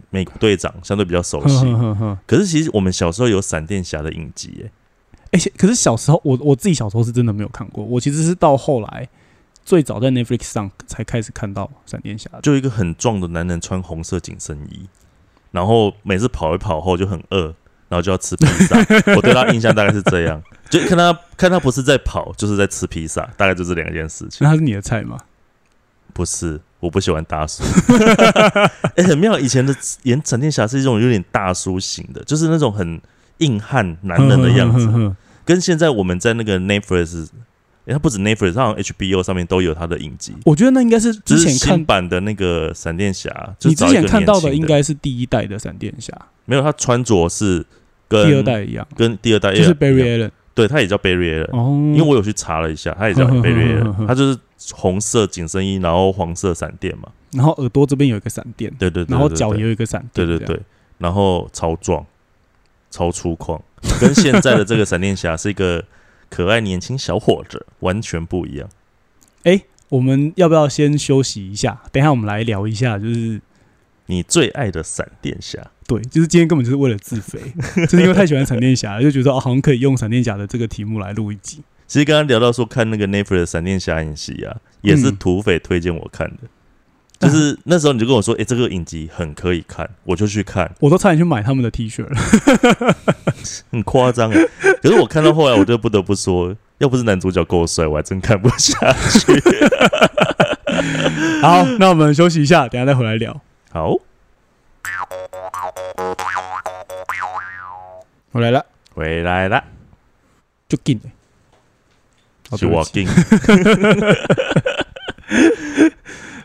[0.10, 1.65] 美国队长相对比较熟悉。
[2.25, 4.71] 可是其实我们小时候有闪电侠的影集，耶，
[5.32, 9.08] 哎、可是小时候我我自己小时候是真的没有看过，我其实是到后来
[9.63, 12.27] 最早在 Netflix 上才开始看到闪电侠。
[12.41, 14.88] 就一个很壮的男人穿红色紧身衣，
[15.51, 17.53] 然后每次跑一跑后就很饿，
[17.89, 18.78] 然后就要吃披萨。
[19.17, 24.38] 我对他印象大概是这样，就看他看他不是在跑，就是在吃披萨，大概就这两件事情。
[24.39, 25.17] 那他是你的菜吗？
[26.13, 27.63] 不是，我不喜欢大叔。
[28.97, 29.73] 哎、很妙，以前的
[30.04, 32.99] 演闪电侠是一种有点大叔型的，就是那种很
[33.38, 37.28] 硬汉男人的样子， 跟现在我们在那个 Netflix，
[37.86, 40.36] 诶他不止 Netflix，他好像 HBO 上面都有他的影集。
[40.43, 46.13] 我觉得那应该是之前看版的那个闪电侠，你之前看到的应该是第一代的闪电侠，
[46.45, 47.65] 没有，他穿着是
[48.10, 54.38] 跟第二代一样，跟第二代就是 Barry Allen 对，他也叫 Barry Allen，、哦，因为我有去查了一下，他也叫 Barry Allen，他就是
[54.74, 60.60] 红色紧身衣，然后黄色闪电嘛，然后耳朵这边有一个闪电，对对然后脚也有一个闪电，对对对，
[60.98, 62.06] 然后超壮、
[62.91, 63.62] 超粗犷，
[64.02, 65.86] 跟现在的这个闪电侠是一个
[66.30, 68.67] 可爱年轻小伙子，完全不一样。
[69.89, 71.82] 我们要不要先休息一下？
[71.91, 73.41] 等一下我们来聊一下，就是
[74.06, 77.39] 你最爱的闪电侠，对，就是今天根本就是为了自肥，
[77.88, 81.63] 就是因为太喜欢闪电侠了，就觉得哦，好像可以用闪电侠的这个题目来录一集。
[81.88, 86.38] 其实刚刚聊到说看那个 Netflix 的闪电侠影集啊，也是嗯土匪推荐我看的。
[87.19, 92.95] 就是那时候你就跟我说，哎、这个影集很可以看，我就去看，我都差点去买他们的 T 恤了。
[93.71, 94.39] 很夸张哎。
[94.82, 98.78] 可是我看到后来，我就不得不说，要不是男主角够帅，我还真看不下
[99.10, 99.41] 去。
[101.41, 103.41] 好，那我们休息一下，等一下再回来聊。
[103.71, 103.95] 好，
[108.31, 109.63] 我来了，回来了，
[110.67, 111.11] 就进、欸。
[112.49, 113.07] 好就我进，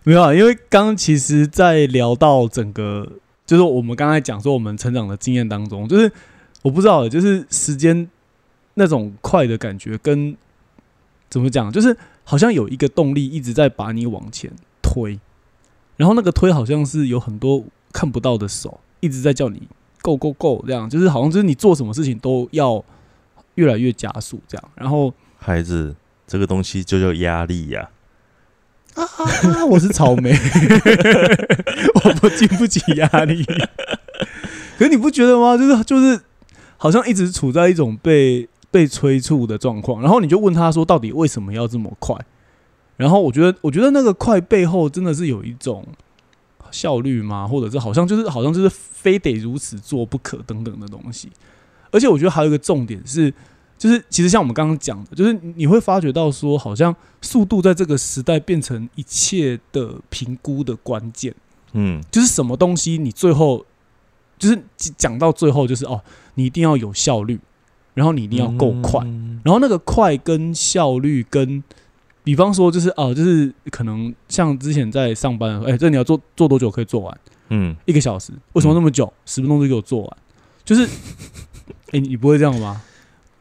[0.05, 3.11] 没有啊，因为刚刚其实，在聊到整个，
[3.47, 6.13] 就是我们刚才讲说我们成长的经验当中，就是
[6.61, 8.09] 我不知道，就是时间
[8.75, 10.37] 那种快的感觉，跟
[11.31, 14.51] 怎么讲，就是好像有一个动力一直在把你往前
[14.83, 15.19] 推，
[15.97, 19.63] 然后那个推好像是有很多看不到的手一直在叫你
[20.05, 22.85] go go go 这样，就是好像就是你做什么事情都要
[23.55, 27.89] 越来越加速这样，然后孩子，这个东西就叫压力呀、
[28.95, 30.31] 啊， 我是草莓，
[32.05, 33.43] 我不经不起压力。
[34.77, 35.57] 可是你不觉得吗？
[35.57, 36.21] 就是就是，
[36.77, 40.03] 好像一直处在一种被被催促的状况。
[40.03, 42.15] 然后你就问他说，到底为什么要这么快？
[42.97, 45.87] 然后我觉得，我觉得那个快背后真的是有一种
[46.75, 47.47] 效率吗？
[47.47, 51.31] 或者是好像就是好像就是非得如此做不可等等的东西。
[51.93, 53.33] 而且我觉得还有一个重点是，
[53.79, 61.33] 就是其实像我们刚刚讲的，就是你会发觉到说，好像速度在这个时代变成一切的评估的关键，
[61.73, 63.65] 嗯，就是什么东西你最后
[64.37, 64.61] 就是
[64.97, 66.03] 讲到最后就是哦，
[66.35, 67.39] 你一定要有效率，
[67.95, 71.63] 然后你一定要够快，嗯然后那个快跟效率跟，
[72.25, 77.21] 比方说就是哦，就是可能像之前在上班的时候，哎、这你要做做多久可以做完？
[77.51, 78.33] 嗯，一个小时？
[78.55, 79.13] 为什么那么久？
[79.27, 80.17] 十分钟就给我做完？
[80.65, 80.89] 就是，
[81.93, 82.81] 哎、你你不会这样吗？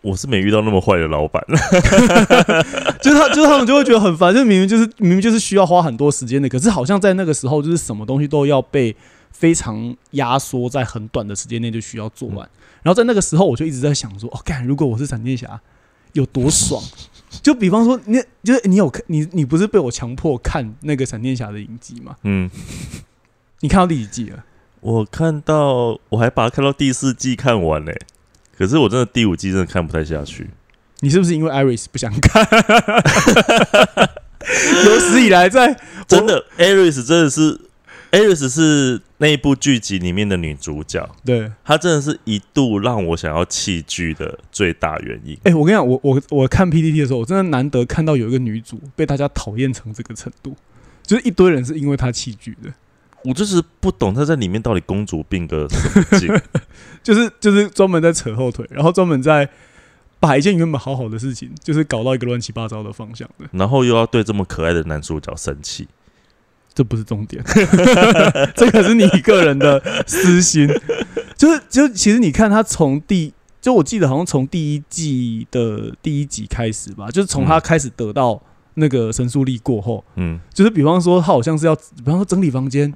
[0.02, 1.42] 我是没遇到那么坏的老板，
[3.02, 8.94] 就是他，就是他们就会觉得很烦，就明明就是明明就是需要花很多时间的，可是好像在那个时候，就是什么东西都要被
[9.32, 12.40] 非常压缩在很短的时间内就需要做完。
[12.82, 15.58] 然后在那个时候，我就一直在想说，哦，干，如果我是闪电侠，
[16.12, 16.84] 有多爽？
[17.42, 22.16] 就比方说，你就是你有看你你不是被我强迫看那个闪电侠的影集吗？
[22.24, 22.50] 嗯，
[23.62, 24.44] 你看到第几季了？
[24.82, 27.98] 我看到我还把它看到第四季看完嘞、
[28.58, 30.50] 可是我真的第五季真的看不太下去。
[31.00, 32.46] 你是不是因为 Iris 不想看？
[34.86, 37.60] 有史以来在真的，Aris 真的是
[38.14, 41.52] ，Aris 是那一部剧集里面的女主角，对。
[41.66, 45.36] 她真的是一度让我想要弃剧的最大原因。
[45.44, 50.56] 哎、我跟你讲，我我我看 PPT 的时候，我真的难得看到有一个女主被大家讨厌成这个程度，
[51.02, 52.72] 就是一堆人是因为她弃剧的，
[53.26, 56.30] 我就是不懂她在里面到底公主病个什么劲。
[57.04, 59.50] 就是就是专门在扯后腿，然后专门在
[60.20, 65.88] 把一件原本好好的事情，就是搞到一个乱七八糟的方向的，然后又要对这么可爱的男主角生气，
[66.74, 67.44] 这不是重点，
[68.56, 70.68] 这可是你个人的私心，
[71.38, 73.34] 就是就其实你看他从第。
[73.62, 78.38] 就我记得好像从第一季的第一集开始吧，就是从他开始得到
[78.74, 82.94] 那个神速力过后，嗯，就是比方说他好像是要，比方说整理房间，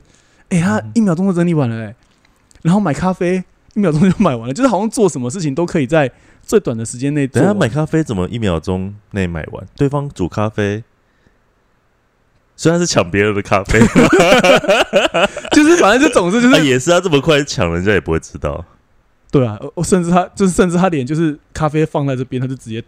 [0.50, 1.96] 哎、他嗯一秒钟就整理完了、欸，
[2.64, 3.42] 然后买咖啡
[3.76, 6.12] 一秒钟就买完了，就是好像做什么事情都可以在
[6.42, 7.26] 最短的时间内。
[7.26, 9.66] 等一下买咖啡怎么一秒钟内买完？
[9.78, 10.84] 对方煮咖啡，
[12.58, 13.80] 虽然是抢别人的咖啡，
[15.54, 18.66] 就是反正就总之就他是也是他这么快抢，人家也不会知道。
[19.30, 22.84] 对啊，我甚至他就是甚至他连就是咖啡放在这边，他就直接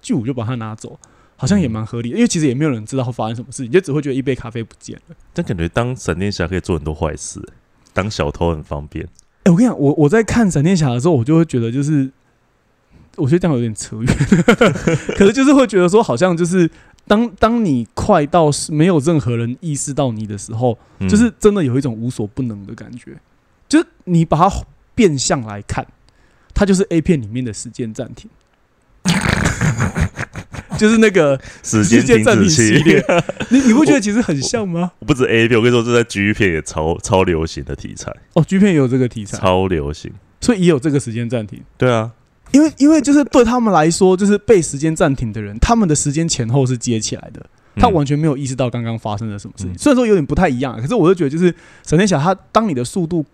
[0.00, 0.98] 就就把它拿走，
[1.36, 5.16] 好像也蛮合理的，因为其实也没有人知道会发生什么事情，就只会觉得一杯咖啡不见了。
[5.34, 7.40] 但感觉当闪电侠可以做很多坏事，
[7.92, 9.06] 当小偷很方便。
[9.44, 12.08] 哎、我跟你讲，我我在看闪电侠的时候，我就会觉得就是，
[13.16, 14.06] 我觉得这样有点扯远，
[15.18, 16.70] 可是就是会觉得说，好像就是
[17.06, 23.16] 当当你快到是没有任何人意识到你的时候，嗯就是真的有一种无所不能的感觉。
[23.68, 24.50] 就是你把它
[24.94, 25.86] 变相来看，
[26.54, 28.30] 它就是 A 片里面的时间暂停，
[30.78, 33.04] 就是那个时时间暂停系列，
[33.50, 34.92] 你你不觉得其实很像吗？
[35.06, 40.12] 不止 A 片，我跟你说，这在 G 片也超超流行的题材，哦，G 片也有这个题材，超流行。
[40.40, 41.62] 所以也有这个时间暂停。
[41.78, 42.10] 对啊，
[42.52, 47.44] 因为因为就是对他们来说，就是被时间暂停的人，他们的时间前后是接起来的，
[47.76, 49.72] 他嗯完全没有意识到刚刚发生了什么事情。
[49.72, 53.24] 嗯虽然说有点不太一样，可是我就觉得，就是闪电侠他当你的速度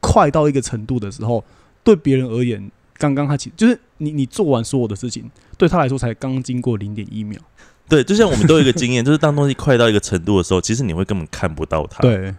[0.00, 1.44] 快到一个程度的时候，
[1.82, 7.40] 对别人而言，刚刚他其就是你你做完所有的事情，对他来说才刚经过零点一秒。
[7.88, 12.32] 对，就像我们都有一个经验， 就是当东西快到一个程度的时候，其实你会根本看不到它。，对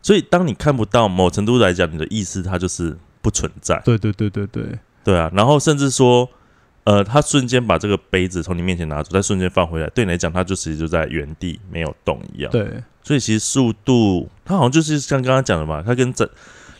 [0.00, 3.82] 所以当你看不到某程度来讲，你的意识它就是不存在。
[3.84, 4.78] 对对对对对
[5.08, 6.28] 对啊，然后甚至说，
[6.84, 12.68] 呃，他瞬间把这个杯子从你面前拿走，再瞬间放回来，对你来讲，它就其实就在原地没有动一样。，对
[13.02, 16.28] 所以其实速度，它好像就是像刚刚讲的嘛，它跟整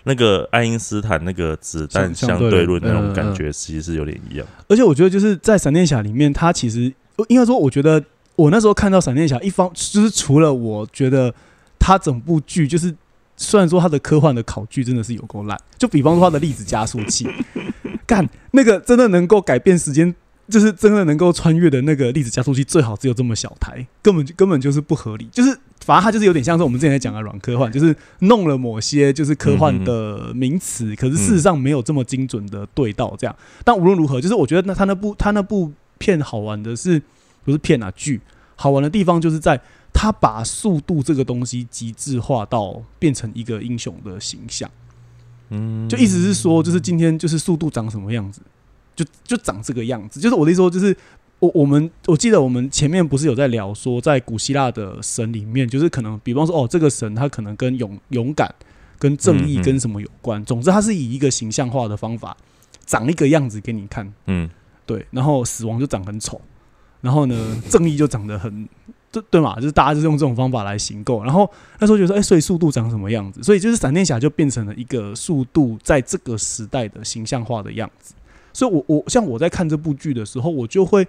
[0.04, 4.46] 那个爱因斯坦那个子弹相相对论那种感觉，其实是有点一样。
[4.68, 6.92] 而且我觉得就是在闪电侠里面，他其实
[7.28, 8.04] 应该说，我觉得
[8.36, 11.34] 我那时候看到闪电侠，一方就是除了我觉得
[11.78, 12.94] 他整部剧就是。
[13.40, 17.26] 虽然说它的科幻的考据真的是有够烂，就比方说它的粒子加速器，
[18.04, 20.12] 干那个真的能够改变时间，
[20.48, 25.28] 就是真的能够穿越的那个粒子加速器，最好只有这么小台，根本就根本就是不合理。
[25.30, 33.36] 就是反正它就是有点像是我们之前在讲的软科幻，就是弄了某些就是科幻的名词，可是事实上没有这么精准的对到这样。
[33.64, 37.00] 但无论如何，就是我觉得那他那部他那部片好玩的是
[37.44, 38.20] 不是片啊剧？
[38.56, 39.60] 好玩的地方就是在。
[39.92, 44.70] 他把速度这个东西极致化到变成一个英雄的形象，
[45.50, 48.40] 嗯，就意思是说，就是今天就是速度长什么样子，
[48.94, 50.20] 就就长这个样子。
[50.20, 50.96] 就是我的意思说，就是
[51.40, 58.54] 我我们我记得我们前面不是有在聊说，在古希腊的神里面，就是可能比方说，哦，这个神他可能跟勇勇敢、
[59.00, 60.44] 跟正义、跟什么有关。
[60.44, 62.36] 总之，他是以一个形象化的方法
[62.86, 64.48] 长一个样子给你看，嗯，
[64.86, 65.04] 对。
[65.10, 66.40] 然后死亡就长很丑，
[67.00, 68.68] 然后呢，正义就长得很。
[69.20, 73.42] 对对嘛，就是大家就是用这种方法来行购，然后那时候觉得说，哎，所以速度长什么样子？
[73.42, 78.14] 所以就是闪电侠就变成了一个速度在这个时代的形象化的样子。
[78.52, 81.06] 所以，我我像我在看这部剧的时候，我就会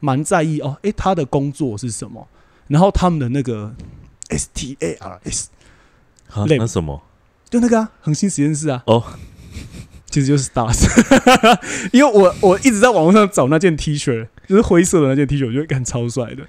[0.00, 2.28] 蛮在意哦，哎，他的工作是什么？
[2.68, 3.74] 然后他们的那个
[4.28, 5.48] S T A R S，
[6.46, 7.02] 那什么？
[7.50, 8.82] 就那个啊，恒星实验室啊。
[8.86, 9.02] 哦，
[10.08, 10.86] 其实就是 Stars，
[11.92, 16.46] 因为我我一直在网络上找那件 T 恤，就是灰色的那件 T 恤，我觉得感超帅的。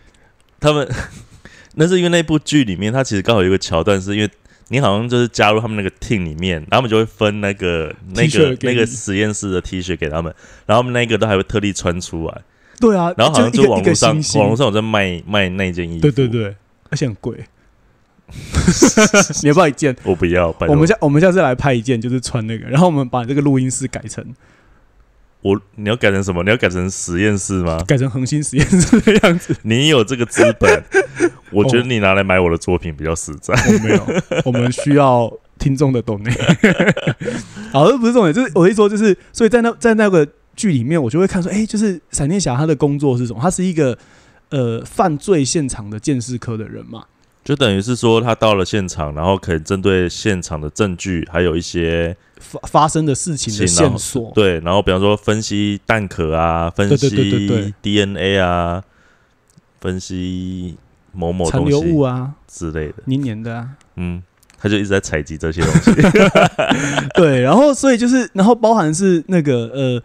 [0.64, 0.88] 他们
[1.76, 4.30] 那是因为那部剧里面，它其实刚好有一个桥段，是因为
[4.70, 10.34] 你好像就是加入他们那个 team 里面，然后他们就会分那个那个那个实验室的 T 恤给他们，
[10.66, 12.42] 然后他们那个都还会特地穿出来。
[12.80, 16.56] 对啊，然后好像就网络上网络上有在卖卖那件衣服，对对对，
[16.90, 17.38] 而且很贵。
[19.44, 19.96] 你要不要一件？
[20.04, 20.56] 我不要。
[20.68, 24.26] 我们下我们下次来拍一件，就是穿那个，然后我们把这个录音室改成。
[25.44, 26.42] 我你要改成什么？
[26.44, 27.78] 你要改成实验室吗？
[27.86, 29.56] 改成恒星实验室的样子。
[29.64, 30.84] 你有这个资本，
[31.52, 33.54] 我觉得你拿来买我的作品比较实在。
[33.54, 34.08] 我没有，
[34.46, 36.32] 我们需要听众的懂内。
[37.74, 40.26] 好，这不是重点，就是我一说，就是所以在那在那个
[40.56, 43.40] 剧里面，我就会看说，哎，就是闪电侠他的工作是什么？
[43.42, 43.98] 他是一个
[44.50, 47.04] 呃犯罪现场的鉴识科的人嘛。
[47.44, 57.10] 就等于是说，他到了现场，然后可以针对现场的证据，还有一些发发生的事情的线索，对，然后比方说分析蛋壳啊，分析
[57.82, 58.84] DNA 啊，
[59.80, 60.76] 分析
[61.14, 62.34] 某某残留物啊。
[62.48, 64.22] 之类的，黏黏的啊，嗯，
[64.60, 65.92] 他就一直在采集这些东西，
[67.16, 70.04] 对，然后所以就是，然后包含是那个呃，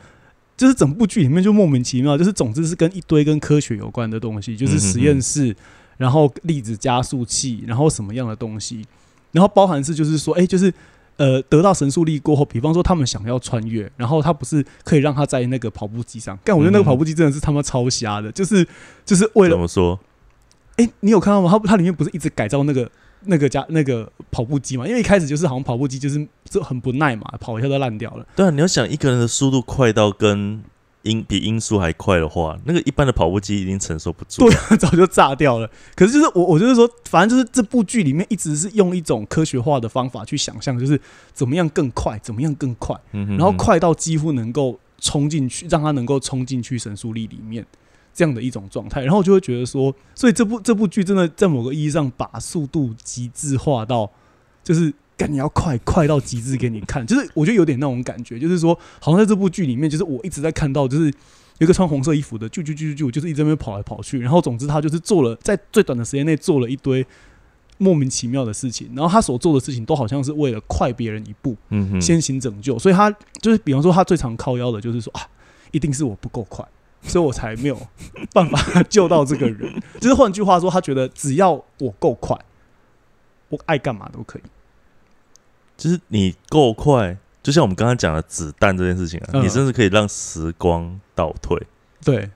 [0.57, 5.55] 就是整部剧里面就莫名其妙，就是总之是跟一堆跟科学有关的东西，就是实验室。
[5.99, 8.87] 然后粒子加速器，然后什么样的东西？
[9.33, 10.73] 然后包含是就是说，哎，就是
[11.19, 16.39] 呃，得到神速力过后，比方说他们想要穿越，然后他不是可以让他在那个跑步机上？
[16.45, 18.67] 但我觉得那个跑步机真的是他妈超瞎的，就是
[19.05, 19.99] 就是为了怎么说？
[20.77, 21.51] 哎，你有看到吗？
[21.51, 22.91] 他它里面不是一直改造那个
[23.25, 24.87] 那个加那个跑步机嘛？
[24.87, 28.25] 因为一开始就是好像跑步机就是就很不耐嘛，跑一下都烂掉了。
[28.35, 30.63] 对啊，你要想一个人的速度快到跟。
[31.03, 35.71] 音比音速还快的话，那个一般的跑步机已经承受不住，对， 早就炸掉了。
[35.95, 41.01] 可是就是我，我就是说，反正就是这部剧里面一直是用一种科学化的方法去想象，就是
[41.33, 47.65] 怎么样更快，怎么样更快，然后快到几乎能够冲进去，让他能够冲进去神速力里面
[48.13, 49.01] 这样的一种状态。
[49.03, 54.11] 然后我就会觉得说，所以这部这部剧真的在某个意义上把速度极致化到，
[54.63, 54.93] 就是。
[55.19, 61.07] 干你要快快到极致给你看，就是我觉得有点那种感觉，就是说，好像在这部剧里面，就是我一直在看到，就是
[61.59, 67.05] 有一个穿红色衣服的，就就就就就是一直在那边跑来跑去，然后总之他就是做了在最短的时间内做了一堆
[67.79, 73.11] 莫名其妙的事情，然后他所做的事情都好像是为了快别人一步，嗯先行拯救，所以他
[73.43, 75.23] 就是比方说他最常靠腰的就是说啊，
[75.73, 76.65] 一定是我不够快，
[77.03, 77.81] 所以我才没有
[78.33, 82.39] 办法 救到这个人，就是换句话说，他觉得只要我够快，
[83.49, 84.43] 我爱干嘛都可以。
[85.79, 91.57] 就是你够快，就像我们刚刚讲的子弹这件事情啊，你甚至可以让时光倒退。
[92.05, 92.29] 对，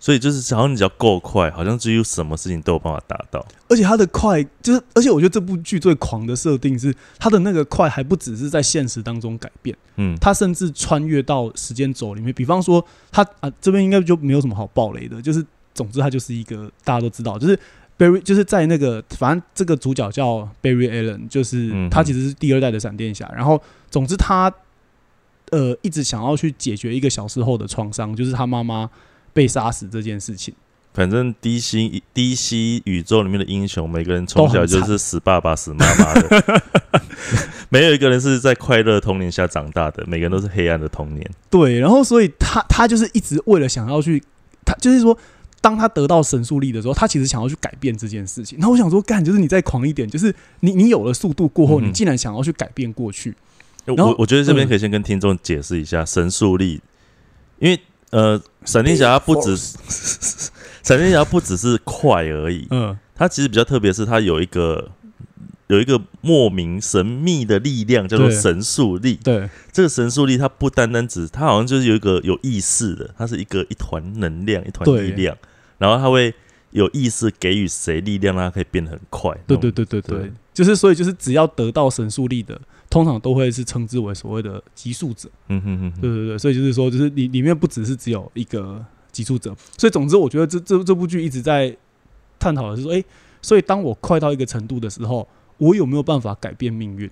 [0.00, 3.46] 所以就是好像你只要够快，好像几乎什么事情都有办法达到。
[3.68, 12.34] 而且他的快，就是而且我觉得这部剧最狂的设定是，他的那个快还不只是在现实当中改变，嗯，他甚至穿越到时间轴里面。
[12.34, 17.56] 比方说，他啊这边应该就没有什么好暴雷的，就是总之他就是一个大家都知道，就是。
[18.00, 23.30] Barry 就是在那个，反正这个主角叫 Barry Allen，就是他其实是第二代的闪电侠。
[23.36, 24.50] 然后，总之他
[25.50, 28.88] 呃一直想要去解决一个小时候的创伤，就是他妈妈
[29.34, 30.54] 被杀死这件事情。
[30.94, 36.62] 反正 DC DC 宇宙里面的英雄，每个人从小就是死爸爸、死妈妈的，
[37.68, 41.30] 没有一个人是在快乐童年下长大的，每个人都是黑暗的童年。
[41.50, 44.24] 对，然后所以他他就是一直为了想要去，
[44.64, 45.14] 他就是说。
[45.60, 48.58] 当他得到神速力的时候，他其实想要去改变这件事情。
[48.60, 51.88] 那我想说，干就是你再狂一点，就是你你有了速度过后，嗯。
[51.88, 53.34] 你竟然想要去改变过去。
[53.86, 54.68] 我我觉得这边嗯。
[54.68, 56.80] 可以先跟听众解释一下神速力，
[57.58, 57.78] 因为
[58.10, 59.76] 呃，闪电侠不只是
[60.82, 64.90] 闪电侠不只是快而已，嗯，它其实比较特别，是它有一个
[65.68, 69.18] 有一个莫名神秘的力量，叫做神速力。
[69.22, 75.36] 对，这个神速力，它不单单只，它好像就是有一个有意识的，它是一个一团能量，一团力量，
[75.80, 76.32] 然后他会
[76.72, 79.34] 有意识给予谁力量，让他可以变得很快。
[79.46, 82.60] 对对对对对对，就是所以就是只要得到神速力的，
[82.90, 85.28] 通常都会是称之为所谓的极速者。
[85.48, 91.74] 嗯哼哼哼，对对对，所以就是说，就是里里面不只是只有一个极速者，所以总之，我觉得这这这部剧一直在
[92.38, 93.02] 探讨的是说，诶，
[93.40, 95.26] 所以当我快到一个程度的时候，
[95.56, 97.10] 我有没有办法改变命运？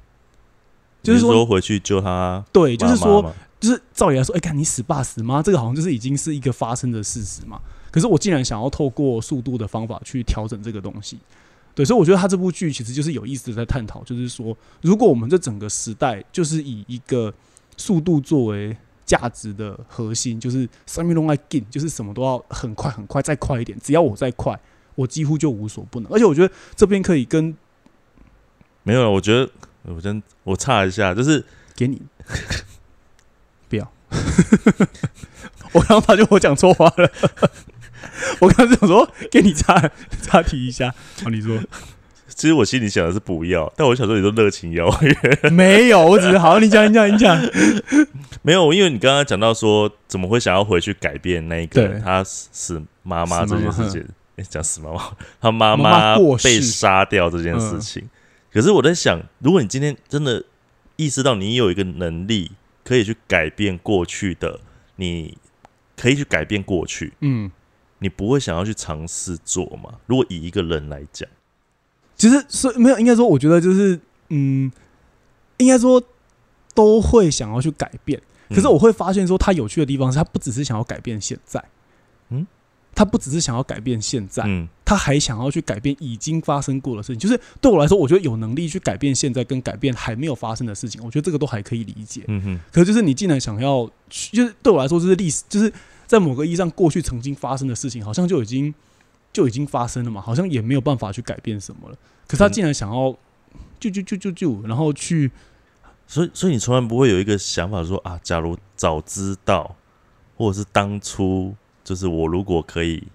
[1.02, 7.58] 就是你说，回去救他对，就是说，就是照理来说，哎、看你死爸死妈，这个好像就是已经是一个发生的事实嘛。
[7.90, 11.18] 可是我竟然想要透过速度的方法去调整这个东西，
[11.74, 17.32] 对，所以我觉得他这部剧其实就是有意思的在探讨，就是说，如果我们这整个时代就是以一个
[17.76, 18.76] 速度作为
[19.06, 24.58] 价值的核心，就是三面龙来 gain，就是什么都要很快很快，再快一点，只要我再快，
[24.94, 26.12] 我几乎就无所不能。
[26.12, 27.56] 而且我觉得这边可以跟
[28.82, 29.50] 没有了，我觉得
[29.84, 32.02] 我真我差一下，就是给你，
[33.68, 33.90] 不要。
[35.72, 37.10] 我刚刚发现我讲错话了，
[38.40, 39.90] 我刚刚想说给你插
[40.22, 41.58] 插题一下，好，你说。
[42.28, 45.16] 其实我心里想的是不要，但我想说你都热情邀约，
[45.50, 47.36] 没有，我只是好，你讲，你讲，你讲，
[48.42, 54.06] 没有，因为你刚刚讲到说怎么会想要回去改变那个他死妈妈这件事情，
[54.36, 55.10] 诶讲死妈妈，
[55.40, 58.08] 他妈妈被杀掉这件事情。
[58.52, 60.44] 可是我在想，如果你今天真的
[60.94, 62.52] 意识到你有一个能力
[62.84, 64.60] 可以去改变过去的，
[64.96, 65.36] 你
[65.96, 67.50] 可以去改变过去，嗯，
[67.98, 69.94] 你不会想要去尝试做吗？
[70.06, 71.28] 如果以一个人来讲，
[72.16, 74.70] 其实是没有，应该说，我觉得就是，嗯，
[75.58, 76.02] 应该说
[76.74, 81.64] 都会想要去改变，可是嗯我会发现说，他有趣的地方是，他不只是想要改变现在，
[82.30, 82.46] 嗯，
[82.94, 84.68] 他不只是想要改变现在，嗯。
[84.88, 92.22] 他还想要去改变已经发生过的事情，就是对我来说，我觉得有能力去改变现在跟改变还没有发生的事情，我觉得这个都还可以理解。
[92.26, 95.70] 嗯哼，可是就是你既然想要去，就是对我来说，就是历史，就是
[96.08, 98.74] 在某个意义上过去曾经发生的事情，好像就已经
[99.32, 101.96] 就已经发生了嘛，好像也没有办法去改变什么了。
[102.26, 103.14] 可是他竟然想要
[103.78, 105.30] 就就就就就，然后去
[106.06, 109.76] 所以所以你从来不会有一个想法说啊，假如早知道，
[110.36, 111.54] 或者是当初，
[111.84, 113.06] 就是我如果可以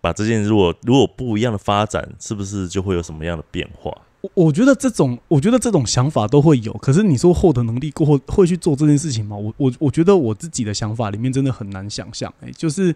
[0.00, 3.92] 把这件，如果如果不一样的发展，是不是就会有什么样的变化？
[4.34, 6.72] 我我觉得这种，我觉得这种想法都会有。
[6.74, 9.36] 可是你说获得能力过后会去做这件事情吗？
[9.36, 12.32] 我我我觉得我自己的想法里面真的很难想象。
[12.40, 12.94] 哎，就是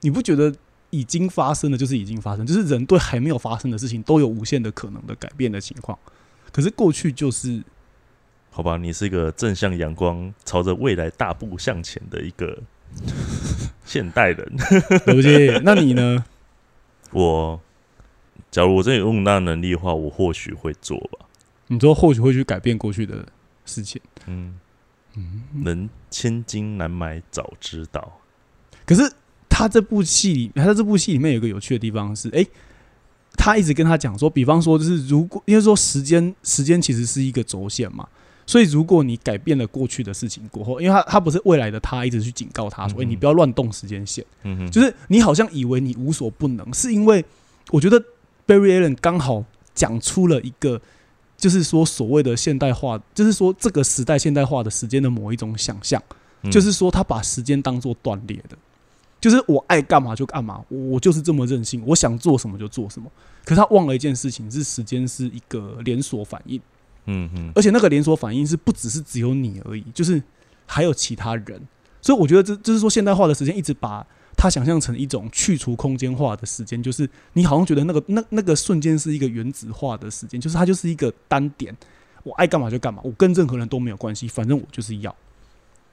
[0.00, 0.54] 你不觉得
[0.90, 5.98] 已经发生的就是已经发生，就是人对还没有发生的事情都有无限的可能的改变的情况。
[6.50, 7.62] 可是过去就是
[8.50, 12.58] 好吧，你是一个正向阳光、朝着未来大步向前的一个
[13.86, 14.52] 现代人。
[15.06, 16.24] 对不对，那你呢？
[17.12, 17.60] 我
[18.52, 21.26] 假如我真的有那么大能力的话，我或许会做吧。
[21.68, 23.26] 你说或许会去改变过去的
[23.64, 24.54] 事情，嗯，
[25.16, 28.20] 嗯，能千金难买早知道。
[28.84, 29.10] 可是
[29.48, 32.46] 他这部戏里，他这部戏里面有一个有趣的地方是，诶，
[33.38, 38.06] 他一直跟他讲说，比方说，就是如果因为说时间，时间其实是一个轴线嘛，
[38.46, 43.10] 所以如果你改变了过去的事情过后，因为他他不是未来的他一直去警告他说，诶，嗯哼。
[43.10, 47.24] 你不要乱动时间线，嗯哼，就是你好像以为你无所不能，是因为
[47.70, 48.02] 我觉得
[48.52, 49.44] Barry Allen 刚好
[49.74, 50.80] 讲出了一个。
[51.34, 56.00] 就是说，所谓的现代化，就是说这个时代现代化的时间的某一种想象，
[56.42, 58.56] 嗯就是说他把时间当做断裂的，
[59.20, 63.10] 就是我爱干嘛就干嘛，我我就是这么任性，我想做什么就做什么。
[63.44, 66.60] 可是他忘了一件事情，是时间是一个连锁反应，
[67.06, 70.22] 嗯嗯，而且那个连锁反应是不只是只有你而已，就是
[70.64, 71.60] 还有其他人。
[72.00, 74.06] 所以我觉得这就是说现代化的时间一直把
[74.42, 81.72] 它想象成一种去除空间化的时间，就是你好像觉得那个那那个瞬间是一个原子化的时间，就是它就是一个单点，
[82.24, 85.14] 我爱干嘛就干嘛，我跟任何人都没有关系，反正我就是要。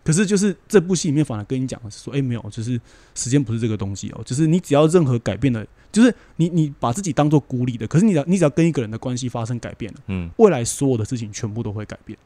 [0.04, 2.82] 可是就是这部戏里面反而跟你讲的是说，哎、没有，就是
[3.14, 12.18] 时间不是这个东西哦，就是你只要任何改变了，就是你你把自己当做孤立的，可是你只要你只要跟一个人的关系发生改变了，嗯，未来所有的事情全部都会改变。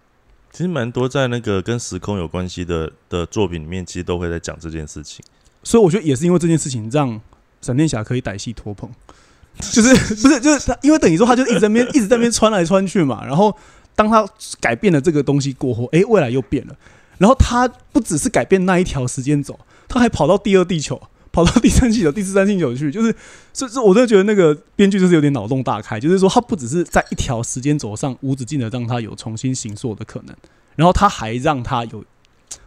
[0.53, 5.25] 其实蛮多在那个跟时空有关系的的作品里面，其实都会在讲这件事情。
[5.63, 7.19] 所以我觉得也是因为这件事情，让
[7.61, 8.89] 闪电侠可以歹戏拖棚，
[9.71, 13.55] 就是不是就是他，因为等于说他就一直在那边 一直在那边穿来穿去嘛，然后
[13.95, 14.27] 当他
[14.59, 16.75] 改变了这个东西过后，诶，未来又变了，
[17.17, 19.57] 然后他不只是改变那一条时间轴，
[19.87, 21.01] 他还跑到第二地球，
[21.31, 23.15] 跑到第三星球、第四三星球去，就是，
[23.53, 30.35] 是是，我真的觉得那个编剧就是有点脑洞大开，就是说他不只是在一条时间轴上无止境的让他有重新行塑的可能，
[30.75, 32.03] 然后他还让他有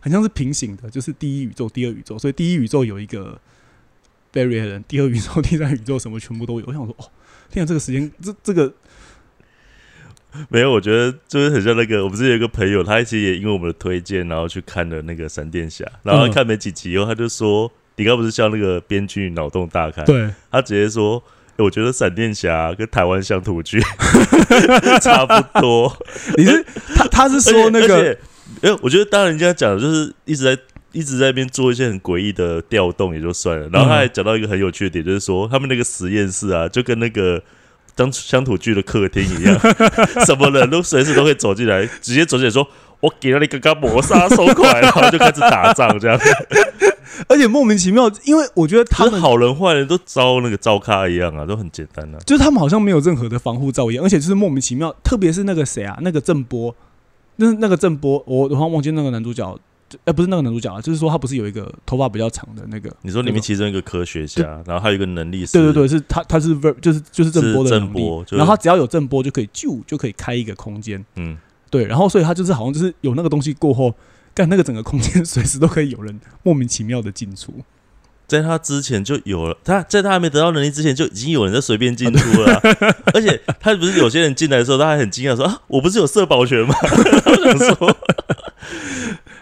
[0.01, 3.41] 很像是平行的，就是第一宇宙、第二宇宙，所以第一宇宙有一个
[4.33, 6.67] Barry 人，第二宇宙、 第三宇宙什么全部都有。
[6.67, 7.05] 我想说，哦，
[7.51, 8.73] 天啊，这个时间，这这个
[10.51, 21.23] 没有，我觉得就是很像那个，我们之前有一个朋友，他其实也因为我们的推荐，然后去看了那个闪电侠，然后他看没几集以后，他就说：“你刚不是像那个编剧脑洞大开？”对，他直接说
[21.57, 23.81] ：“欸我觉得闪电侠跟台湾乡土剧
[25.01, 25.97] 差不多。
[26.37, 26.63] 你是
[26.95, 28.19] 他他是说那个，
[28.63, 30.59] 哎，我觉得当人家讲的就是一直在
[30.93, 37.43] 一直在那边做一些很诡异的调动也就算了，然后他还讲到一个很有趣的点，就是说他们那个实验室啊，就跟那个。
[37.99, 39.59] 当乡土剧的客厅一样，
[40.27, 42.69] 什么人都随时都会走进来，直接走进来说
[43.01, 46.21] ：“我给了你刚刚磨砂手块，然后就开始打仗这样。
[47.27, 52.19] 而且莫名其妙，因为我觉得他们好人坏人都招那个招咖一样啊，都很简单啊。
[52.27, 56.77] 就是他们好像没有任何的防护罩一样，而且就是莫名其妙，特别是那个谁啊，那个郑波，
[57.37, 59.59] 那那个郑波，我我好像忘记那个男主角，
[60.05, 71.37] 呃，不是那个男主角啊，就是说他不是有一个头发比较长的那个，你说里面其中一个科学家，然后还有一个能力是，对对对，是他他是 ver 就是就是郑波的是能力然后他只要有郑波就可以救就可以开一个空间，嗯，
[71.71, 73.95] 对，然后所以他就是好像就是有那个东西过后，
[74.35, 77.53] 干那个整个空间随时都可以有人莫名其妙的进出，
[78.27, 82.61] 在他之前就有了，他在他还没得到能力之前就已经有人在随便进出了啊、
[83.15, 86.75] 而且他不是有些人进来的时候，他还很惊讶说啊，我不是有社保权吗？
[86.83, 87.97] 我想说。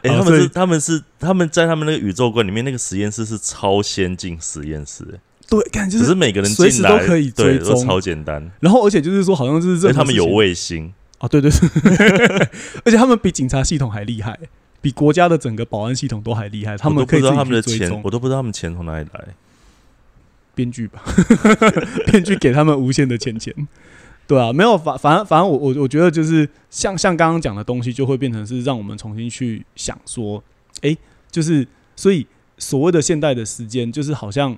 [0.03, 5.19] 哎、他们是他们是他们在他们那个宇宙观里面，那个实验室是超先进实验室、欸
[5.49, 7.75] 对，干就只是是，每个人随时进来都可以对，追踪。
[7.75, 12.49] 都超简单，然后而且就是说好像就是因为他们有卫星，啊，对对对，
[12.85, 14.39] 而且他们比警察系统还厉害，
[14.85, 19.29] 比国家的整个保安系统都还厉害，他我都不知道们可以他们的钱，我都不知道他们钱从哪里来。
[20.55, 21.03] 编剧吧，
[22.13, 23.53] 编剧给他们无限的钱钱。
[24.27, 30.45] 对啊，没有反反正反正我我我觉得就是像像刚刚讲的东西，就会变成是让我们重新去想说，
[30.83, 30.95] 诶，
[31.31, 31.67] 就是
[31.97, 32.27] 所以
[32.59, 34.55] 所谓的现代的时间，就是好像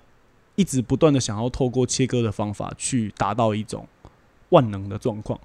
[0.56, 3.86] 一直不断的想要透过切割的方法去达到一种
[4.48, 5.38] 万能的状况，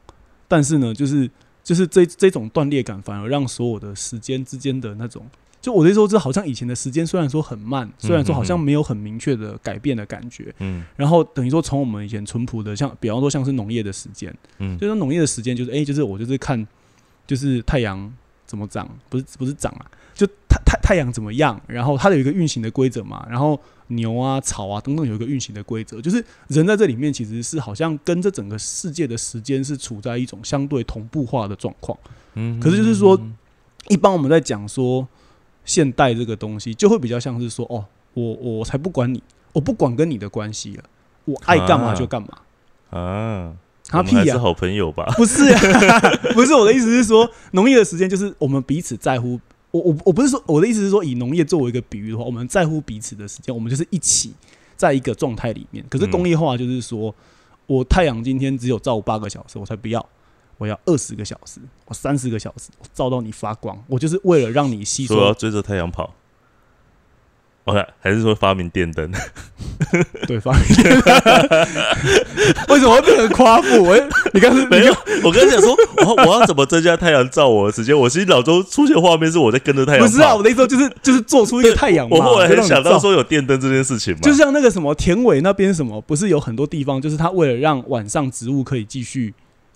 [0.47, 1.29] 但是呢，就是
[1.63, 5.25] 就是这这种断裂感，反而让所有的时间之间的那种，
[5.61, 16.67] 就我的意思说，这好像以前的时间虽然说很慢，虽然说好像没有很明确的改变的感觉，嗯然后等于说从我们以前淳朴的，像比方说像是农业的时间，嗯，就是农业的时间，就是哎、就是我就是看，
[17.27, 18.11] 就是太阳
[18.45, 19.85] 怎么长，不是不是长啊，
[20.15, 23.59] 就太太太阳怎么样，然后它有一个运行的规则嘛，然后
[23.91, 31.97] 牛啊、草啊等等有一个运行的规则，就是人在这里面其实是好像跟这整个世界的时间是处在一种相对同步化的状况。
[32.35, 33.19] 嗯可是就是说
[33.89, 35.07] 一般我们在讲说
[35.65, 39.21] 现代这个东西，就会比较像是说，哦，我我才不管你，
[39.53, 40.83] 我不管跟你的关系了，
[41.25, 42.29] 我爱干嘛就干嘛。
[42.89, 43.53] 啊，啊
[43.91, 45.05] 我们屁呀、还是好朋友吧？
[45.17, 45.59] 不是、啊，
[46.33, 49.39] 不是我的意思是说，农业的时间就是我们彼此在乎。
[49.71, 54.33] 我我我不是说我的意思是说，以农业作为一个比喻的话，我们在乎彼此的时间，我们就是一起
[54.75, 55.83] 在一个状态里面。
[55.89, 57.13] 可是嗯工业化就是说，
[57.67, 60.05] 我太阳今天只有照八个小时，我才不要，
[60.57, 65.15] 我要二十个小时，我三十个小时，我照到你发光，我就是为了让你吸收。
[65.15, 66.13] 我要追着太阳跑。
[67.65, 69.11] OK，还是说发明电灯？
[70.27, 71.17] 对，发明电灯。
[72.69, 73.83] 为什么会变成夸父？
[73.83, 73.95] 我
[74.33, 74.93] 你刚才没有，
[75.23, 77.97] 我刚才讲说， 我我要怎么增加太阳照我的时间？
[77.97, 80.07] 我其实脑中出现画面是我在跟着太阳跑。
[80.07, 82.17] 不是啊，我的意思说就是就是做出一个太阳嘛。
[82.17, 89.31] 我后来就让你照很想到说有电灯这件事情嘛，就像那个什么田尾那边什么，不是有很多地方，就是他为了让晚上植物可以继续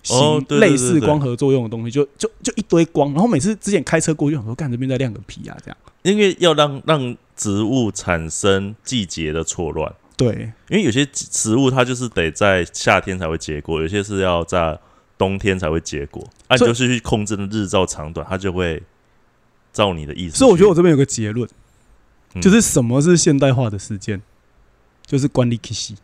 [0.08, 5.76] 哦行对对对类似光合作用的东西，就就就一堆光，然后每次之前开车过去，很多干这边在亮个屁啊，这样。
[6.02, 14.78] 因为要让让植物产生季节的错乱，对，因为有些植物它就是得在夏天才会结果，有些是要在
[15.18, 18.82] 冬天才会结果，啊，你就是去控制日照长短，它就会
[19.72, 20.38] 照你的意思。
[20.38, 21.48] 所以我觉得我这边有个结论，
[22.34, 24.22] 嗯就是什么是现代化的时间，
[25.04, 25.96] 就是管理 K 西。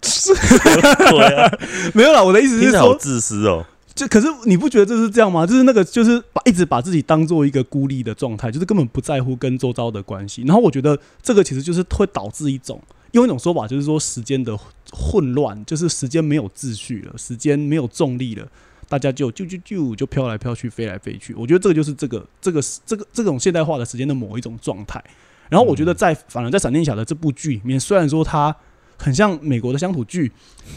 [0.00, 1.52] 对啊，
[1.94, 3.66] 没有啦，我的意思是说，自私哦。
[3.94, 5.46] 就可是你不觉得这是这样吗？
[5.46, 10.42] 就是那个就是把一直把自己当做一个孤立的状态，就是根本不在乎跟周遭的关系。
[10.46, 12.80] 然后我觉得这个其实就是会导致一种，
[13.12, 14.58] 用一种说法就是说时间的
[14.92, 18.46] 混乱，就是时间没有秩序了，时间没有重力了。
[18.88, 21.32] 大家就就就就就飘来飘去，飞来飞去。
[21.34, 25.02] 我觉得这个就是这个这个这个这种现代化的时间的某一种状态。
[25.48, 28.54] 然后我觉得在反而在闪电侠的这部剧里面，虽然说他
[29.00, 30.30] 很像美国的乡土剧。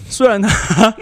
[0.08, 0.96] 虽然他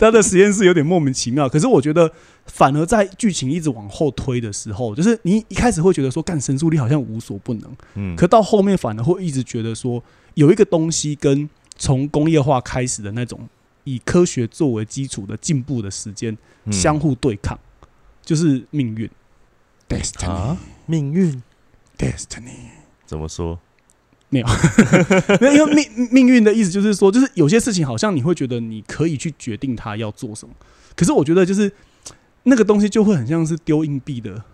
[0.00, 2.10] 他 的实验室有点莫名其妙，可是我觉得
[2.46, 10.02] 反而在剧情一直往后推的时候，就是你一开始会觉得说干神助力好像无所不能，嗯，可到后面反而会一直觉得说
[10.34, 13.48] 有一个东西跟从工业化开始的那种
[13.84, 17.58] 以科学作为基础的进步的时间嗯相互对抗，
[18.24, 19.08] 就是命运。
[20.28, 21.42] 啊，命运
[23.06, 23.58] 怎么说？
[24.30, 24.46] 没有，
[25.40, 30.54] 没有因为命命运的意思就是说，就是有些事情好像你会觉得你可以去决定它要做什么，
[30.94, 31.72] 可是我觉得就是
[32.42, 34.44] 那个东西就会很像是丢硬币的，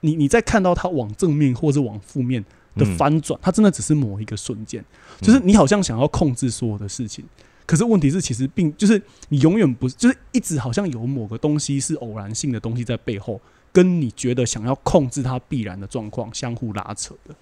[0.00, 2.44] 你你在看到它往正面或者往负面
[2.76, 4.84] 的嗯翻转，它真的只是某一个瞬间，
[5.20, 7.24] 就是你好像想要控制所有的事情，
[7.64, 9.00] 可是问题是其实并就是
[9.30, 13.40] 你永远不是，就是一直好像有某个东西是偶然性的东西在背后，
[13.72, 17.34] 跟你觉得想要控制它必然的状况相互拉扯的。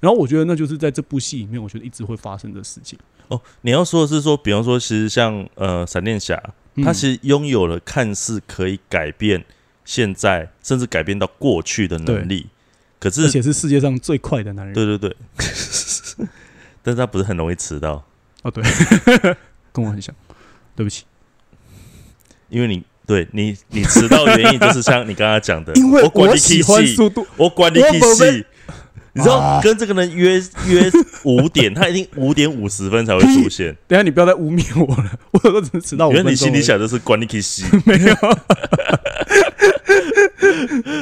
[0.00, 2.98] 然后我觉得那就是在这部戏里面，我觉得一直会发生的事情。
[3.28, 6.42] 哦，你要说的是说，比方说，其实像呃闪电侠，
[6.74, 9.44] 嗯他其实拥有了看似可以改变
[9.84, 12.48] 现在，甚至改变到过去的能力，
[12.98, 14.74] 可是而且是世界上最快的男人。
[14.74, 15.16] 对对对，
[16.82, 18.04] 但是他不是很容易迟到，
[18.42, 18.64] 哦，对，
[19.72, 20.14] 跟我很像。
[20.76, 21.04] 对不起，
[22.48, 27.26] 因为你对你你迟到的原因就是像你刚刚讲的， 因为管你我喜欢速度。
[27.36, 28.46] 我管你我宝 K 贝戏，
[29.12, 30.90] 你知道啊跟这个人约约
[31.24, 33.76] 五点，他一定五点五十分才会出现。
[33.88, 36.36] 等下你不要再污蔑我了，我有只是迟到五原来你。
[36.36, 37.64] 心里想的是管你 K 戏。
[37.84, 38.14] 没有？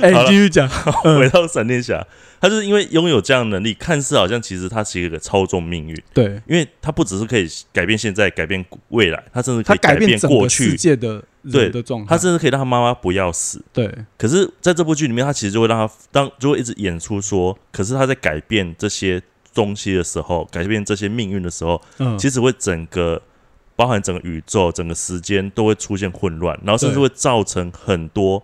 [0.02, 0.68] 哎，继续讲。
[0.68, 2.04] 回到闪电侠，
[2.40, 12.06] 他就是因为拥有这样的能力，看似好像其实他是一个操纵命运，对，因为他不只是可以改变现在、改变未来，他甚至可他以改变整过去世去，界的对人的状态。
[12.08, 13.62] 他甚至可以让他妈妈不要死。
[13.72, 19.22] 对可是在这部剧里面，他其实就会让他当就会一直演出说，可是他在改变这些
[19.54, 23.20] 东西的时候，改变这些命运的时候，嗯，其实会整个
[23.74, 28.42] 包含整个宇宙、整个时间都会出现混乱，然后甚至会造成很多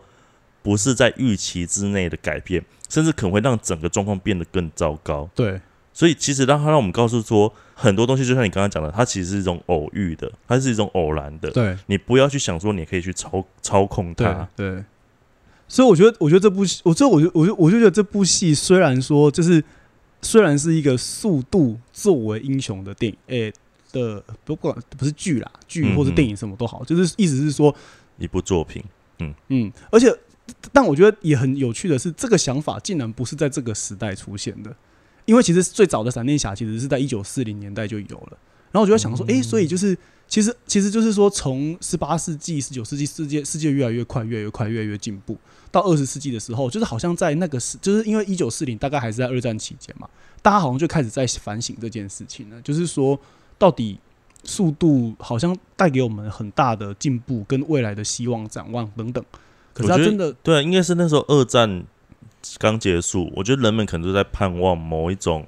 [0.62, 5.28] 不是在预期之内的改变，甚至可能会让整个状况变得更糟糕。
[5.34, 5.60] 对
[5.94, 11.50] 所以其实让他让我们告诉说，很多东西就像你刚刚讲的，它其实是一种偶遇的，它是一种偶然的。
[11.52, 14.84] 对你不要去想说你可以去操操控它，对。
[15.66, 19.64] 所以我觉得，我觉得这部戏，我这我就我就我就觉得这部戏虽然说就是
[20.20, 23.52] 虽然是一个速度作为英雄的电影，诶、
[23.90, 27.74] 的不管不是剧啦，剧嗯或者电影什么都好，就是意思是说，
[28.18, 28.84] 一部作品。
[29.20, 30.14] 嗯嗯，而且
[30.70, 34.74] 但我觉得也很有趣的是，这个想法竟然不是在这个时代出现的，
[35.24, 38.38] 因为其实最早的闪电侠其实是在一九四零年代就有了。
[38.72, 39.96] 然后我就在想说，诶，所以就是
[40.26, 45.38] 其实其实就是说，从十八世纪、十九世纪，世界世界越来越快，越来越快，越来越进步，
[45.70, 50.08] 到二十世纪的时候，就是好像在那个时，就是因为一九四零大概还是在二战期间嘛，
[50.42, 53.16] 大家好像就开始在反省这件事情了，就是说
[53.56, 53.96] 到底
[54.42, 59.24] 速度好像带给我们很大的进步，跟未来的希望展望等等。
[59.72, 61.84] 可是他真的对啊，应该是那时候二战
[62.58, 65.46] 刚结束，我觉得人们可能都在盼望某一种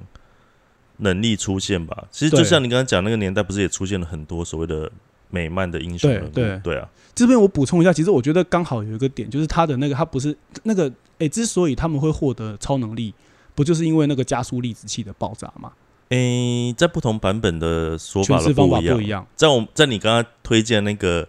[0.98, 2.04] 能力出现吧。
[2.10, 4.90] 其实就像你刚刚讲那个年代，不是也出现了很多所谓的
[5.30, 6.28] 美漫的英雄人物？
[6.30, 13.12] 对对对啊，这边我补充一下，其实我觉得刚好有一个点，就是他的那个他不是那个诶、之所以他们会获得超能力，
[13.54, 15.72] 不就是因为那个加速粒子器的爆炸吗？
[16.10, 19.08] 诶、在不同版本的说法都诠释方法不一样不一。
[19.08, 19.26] 样。
[19.34, 21.26] 在我在你刚刚推荐那个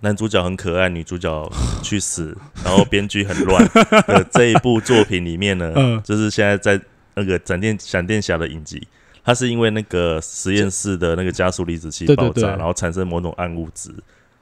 [0.00, 1.50] 男主角很可爱，女主角
[1.82, 3.64] 去死， 然后编剧很乱
[4.06, 6.80] 的 这一部作品里面呢，嗯就是现在在
[7.14, 8.86] 那个闪电闪电侠的影集，
[9.24, 13.90] 它是因为那个实验室的那个加速离子器爆炸，对然后产生某种暗物质，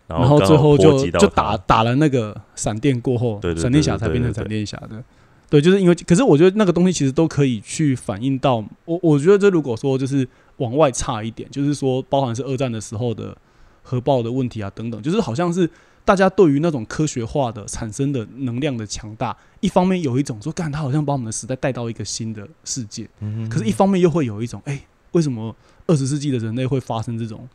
[0.09, 5.03] 然然后最后就就打打了那个闪电过后，闪电侠才变成闪电侠的。
[5.51, 8.99] 对，就是因为，可是我觉得那个东西其实都可以去反映到我。
[9.03, 10.27] 我觉得这如果说就是
[10.57, 13.37] 往外差一点，就是说包含是二战的时候的
[13.85, 15.71] 核爆的问题啊等等，就是好像是
[16.05, 25.55] 大家对于那种科学化的产生的能量的强大，一方面有一种说，干他好像把我们的时代带到一个新的世界，嗯可是，一方面又会有一种，哎、为什么
[25.87, 27.49] 二十世纪的人类会发生这种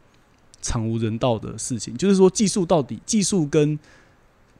[0.62, 1.98] 惨无人道的事情？
[1.98, 3.78] 就是说，技术到底技术跟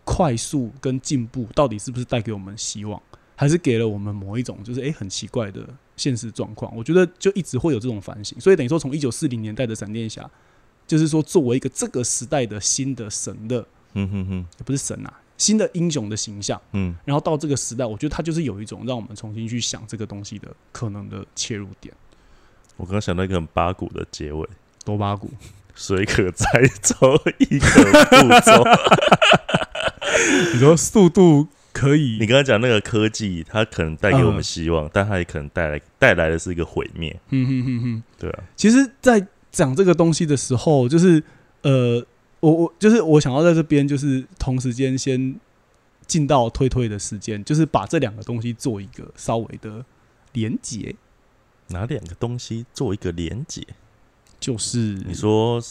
[0.04, 3.00] 快速跟进步，到底是不是带给我们希望，
[3.36, 6.76] 还是给了我们某一种就是哎、诶很奇怪的现实状况？
[6.76, 8.40] 我觉得就一直会有这种反省。
[8.40, 10.30] 所以等于说，从一九四零年代的闪电侠，
[10.90, 13.64] 就是说作为一个这个时代的新的神的，
[13.94, 16.60] 嗯哼哼，不是神啊，新的英雄的形象。
[16.72, 21.94] 嗯，然后到这个时代，我觉得他就是有一种让我们重新去想这个东西的可能的切入点。
[22.76, 24.50] 我刚刚想到一个很八股的结尾：
[24.84, 25.30] 多八股，
[25.76, 26.48] 水可载
[26.82, 26.96] 舟，
[27.38, 28.64] 亦可覆舟。
[30.54, 38.04] 你说速度可以你刚刚讲那个科技，它可能带给我们嗯希望，但它也可能带来带来的是一个毁灭，嗯哼哼哼。
[38.18, 41.24] 对啊，其实，在讲这个东西的时候，就是
[41.64, 42.06] 呃，
[42.40, 45.36] 我我就是我想要在这边就是同时间先
[46.08, 49.84] 进到推推的时间，就是把这两个东西做一个稍微的
[50.34, 50.96] 连结，
[51.68, 53.66] 哪两个东西做一个连结？
[54.40, 55.62] 就是你说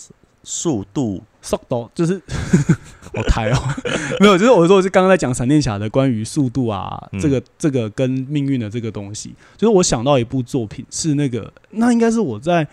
[0.43, 1.23] 速度？
[1.41, 2.21] 速度就是
[3.15, 3.57] 我抬哦，
[4.21, 7.21] 没有，就是我说是刚刚在讲闪电侠的关于速度啊，嗯。
[7.21, 12.67] 这个这个跟命运的这个东西，就是我想到一部作品是那个，那应该是我在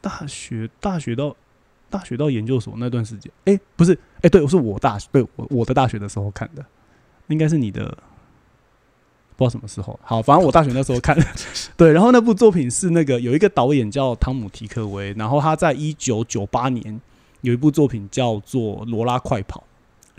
[0.00, 1.34] 大学大学到
[1.90, 6.64] 大学到研究所那段时间，哎、不是，哎、对，我是我大学对我我的大学的时候看的，
[7.28, 7.96] 应该是你的。
[9.38, 11.14] 不知道什么时候，好，反正我大学那时候看，
[11.76, 16.98] 对，然后那部作品是那个有一个导演叫汤姆提克威，然后他在一九九八年
[17.42, 19.62] 有一部作品叫做《罗拉快跑》，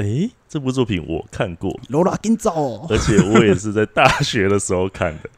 [0.04, 5.30] 诶，这部作品我看过，罗拉金走哦，而且我也是在大学的时候看的。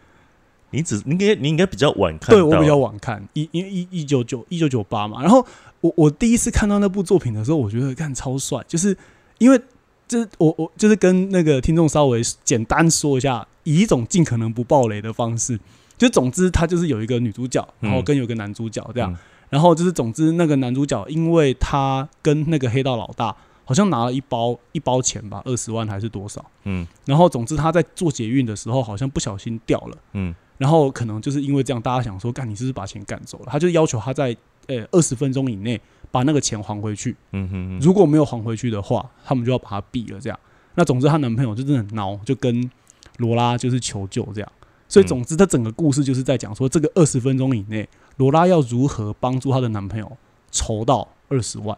[0.71, 5.45] 你只你应该你应该比较晚看到，对我比较晚看，一因为一一九九一九九八嘛，然后
[5.81, 8.95] 我我第一次看到那部作品的时候，我觉得看超帅，就是
[9.37, 9.59] 因为
[10.07, 15.59] 就是我我就是跟那个听众稍微简单说一下，以一种尽可能不暴雷的方式，
[15.97, 19.17] 就总之他就是有一个女主角，然后跟有一个男主角这样，嗯。
[19.49, 26.85] 然后就是总之那个男主角因为他跟那个黑道老大好像拿了一包一包钱吧，二十万还是多少，嗯。
[27.05, 29.97] 然后总之他在做捷运的时候好像不小心掉了。
[30.13, 33.45] 嗯然后可能就是因为这样，大家想说，干你是不是把钱赶走了？
[33.47, 34.35] 他就要求他在
[34.67, 35.79] 呃二十分钟以内
[36.11, 40.19] 把那个钱还回去，嗯哼哼，如果没有还回去的话，他们就要把他毙了。
[40.19, 40.39] 这样，
[40.75, 42.69] 那总之她男朋友就真的很孬，就跟
[43.17, 44.51] 罗拉就是求救这样。
[44.87, 47.87] 所以嗯总之，他整个故事就是在讲说，这个二十分钟以内，
[48.17, 50.17] 罗拉要如何帮助她的男朋友
[50.51, 51.77] 筹到二十万。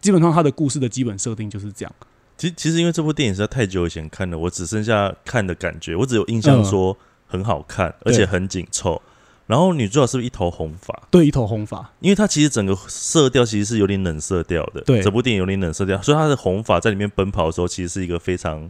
[0.00, 1.94] 基本上，她的故事的基本设定就是这样。
[2.38, 6.96] 其其实因为这部电影实在太久以前看了，我只剩下看的感觉，我只有印象说
[7.26, 9.00] 很好看，而且很紧凑。
[9.46, 11.02] 然后女主角是不是一头红发？
[11.08, 18.68] 对，一头红发，因为它其实整个色调其实是有点冷色调的，对这部电影有点冷色调，所以她的红发在里面奔跑的时候，其实是一个非常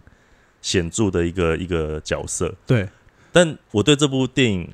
[0.61, 2.55] 显著的一个一个角色。
[2.67, 2.87] 对，
[3.33, 4.69] 但我对这部电影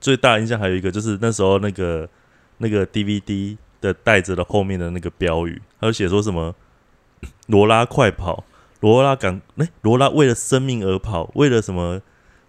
[0.00, 2.08] 最大的印象还有一个，就是那时候那个
[2.58, 6.54] 那个 DVD 的袋子的后面的那个标语，还有写说什么
[7.48, 8.44] “罗拉快跑”，
[8.78, 12.00] 罗拉赶哎，罗拉为了生命而跑，为了什么？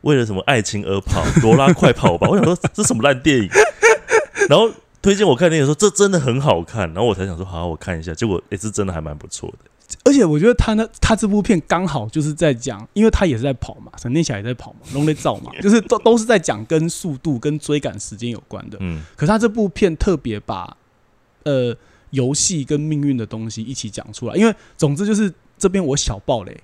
[0.03, 1.21] 为了什么爱情而跑？
[1.41, 2.27] 罗拉快跑吧！
[2.31, 3.49] 我想说这什么烂电影？
[4.47, 8.13] 然后推荐我看电影说这真的很好看，然后我才想说好，我看一下。
[8.13, 9.57] 结果也是真的还蛮不错的。
[10.05, 18.77] 而且我觉得他呢他这部片刚好就是在讲，因为他也是在跑嘛，闪电侠也在跑嘛，龙雷造嘛， 就是都都是在讲跟速度跟追赶时间有关的。
[18.81, 20.75] 嗯可是他这部片特别把
[21.43, 21.75] 呃
[22.09, 26.59] 游戏跟命运的东西一起讲出来，因为总之就是这边我小爆雷，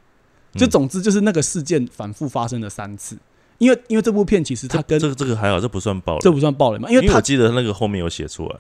[0.55, 3.17] 就嗯总之就是那个事件反复发生了三次。
[3.59, 8.55] 因为因为这部片其实它跟这个这个还好，这不算暴雷，这不算暴雷嘛，因因为我为记得那个后面有写出来。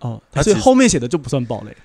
[0.00, 1.76] 哦，它其实所以后面写的就不算暴雷。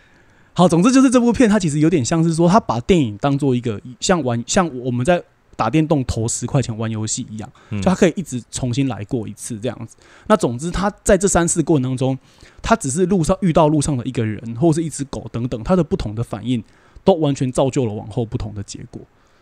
[0.54, 5.22] 好，总之就是这部片它其实有点像是说，他把电影当做一个像玩像我们在
[5.56, 9.96] 打电动投十块钱玩游戏一样，嗯就他可以一直重新来过一次这样子。
[10.28, 12.18] 那总之他在这三次过程当中，
[12.62, 16.64] 他只是路上遇到路上的一个人或是一只狗等等，他的不同的反应
[17.04, 19.02] 都完全造就了往后不同的结果。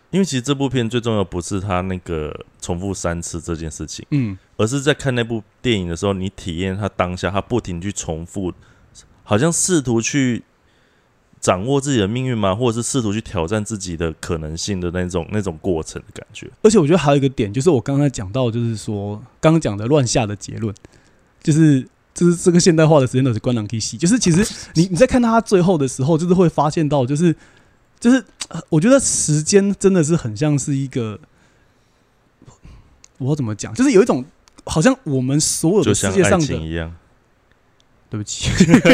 [0.09, 8.53] 因为其实这部片最重要不是他那个重复三次这件事情，嗯，而是在看那部电影的时候，你体验他当下，他不停去重复，
[9.23, 10.43] 好像试图去
[11.39, 12.55] 掌握自己的命运吗？
[12.55, 16.49] 或者是试图去挑战自己的可能性的那种那种过程的感觉。
[16.63, 20.73] 而且我觉得还有一个点，就是我刚才讲到，就是说刚刚讲的乱下的结论，
[21.43, 27.35] 就是就是这个现代化的时间都是关人可以洗，就是其实你你在看到他最后的时候，就是会发现到，就是
[27.99, 31.19] 就是呃我觉得时间真的是很像是一个，
[33.17, 34.23] 我怎么讲，就是有一种
[34.65, 36.93] 好像我们所有的世界上的，一样，
[38.09, 38.49] 对不起，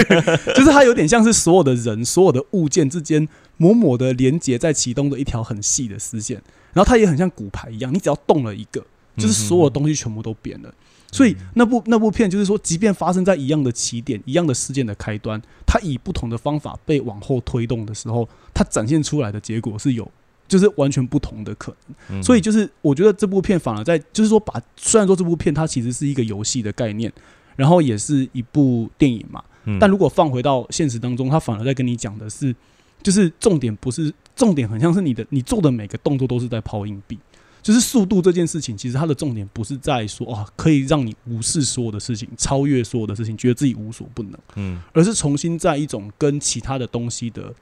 [0.56, 3.28] 就是它有点像是所有的人、所有的物件之间
[3.58, 6.42] 某某的连接在其中的一条很细的丝线，
[6.74, 8.84] 然后它也很像骨牌一样，你只要动了一个，
[9.18, 10.74] 就是所有东西全部都变了。
[11.14, 20.12] 所以那部那部片就是说，即便发生在一样的起点、一样的事件的开端，它以不同的方法被往后推动的时候，它展现出来的结果是有，
[20.48, 22.18] 就是完全不同的可能。
[22.18, 27.12] 嗯所以就是我觉得这部片反而在，就是说把虽然说这部片它其实是一个游戏的概念，
[27.56, 32.56] 然后也是一部电影嘛，嗯但如果放回到现实当中，它反而在跟你讲的是，
[33.02, 37.20] 就是重点不是重点，很像是你的你做的每个动作都是在抛硬币。
[37.64, 47.54] 就是速度这件事情，其实它的重点不是在说啊，可以让你无视所有的事情，超越所有的事情，觉得自己无所不能，嗯而是重新在一种跟其他的东西的，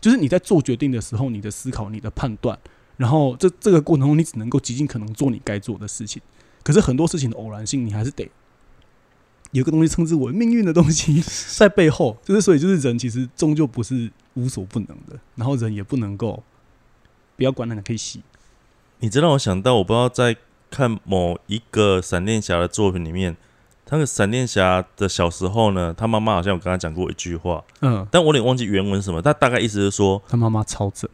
[0.00, 2.58] 就是你在做决定的时候，你的思考、你的判断，
[2.96, 6.22] 然后这这个过程中，你只能够极尽可能做你该做的事情。
[6.62, 8.30] 可是很多事情的偶然性，你还是得
[9.52, 11.22] 有个东西称之为命运的东西
[11.58, 16.42] 在背后，就是所以就是人其实终究不是无所不能的，然后人也不能够
[17.36, 18.22] 不要管那个可以洗。
[19.00, 20.36] 你这让我想到，我不知道在
[20.70, 23.36] 看某一个闪电侠的作品里面，
[23.88, 31.08] 那个闪电侠的小时候呢，他妈妈好像有跟他讲过一句话，嗯，但我有点忘记原文什么，他大概意思是说，他妈妈超正，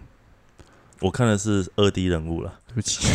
[1.00, 3.06] 我看的是二 D 人物了，对不起，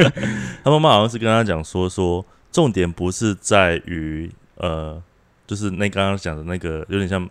[0.64, 5.00] 他妈妈好像是跟他讲说，说重点不是在于呃，
[5.46, 7.28] 就是那刚刚讲的那个有点像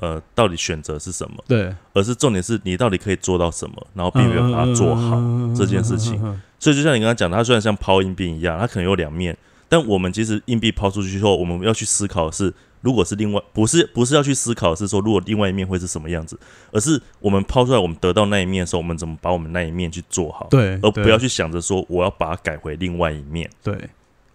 [0.00, 5.20] 呃，到底选择是什么，对，而是重点是你到底可以做到什么，然后并没有把它做好
[5.54, 6.18] 这件事情。
[6.22, 9.34] 嗯所以就像你刚刚讲的，它虽然像抛硬币一样，它可能有两面，
[9.66, 16.38] 但我们其实硬币抛出去之后，我们要去思考的是，如果是另外不是不是要去思考的是说，如果另外一面会是什么样子，
[16.70, 23.88] 而是我们抛出来，我们得到那一面的时候，我们怎么把我们那一面去做好，对，而不要去想着说我要把它改回另外一面，对，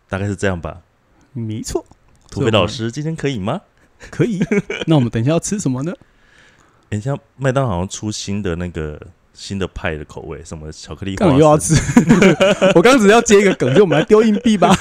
[0.10, 0.82] 大概是这样吧。
[1.32, 1.86] 没错，
[2.32, 3.62] 土匪老师今天可以吗？
[4.10, 4.42] 可以。
[4.88, 5.94] 那我们等一下要吃什么呢？
[6.90, 9.00] 等一下麦当劳好像出新的那个
[9.34, 11.76] 新的派的口味，什么巧克力花刚又要吃，
[12.76, 14.74] 我刚只是要接一个梗，就我们来丢硬币吧。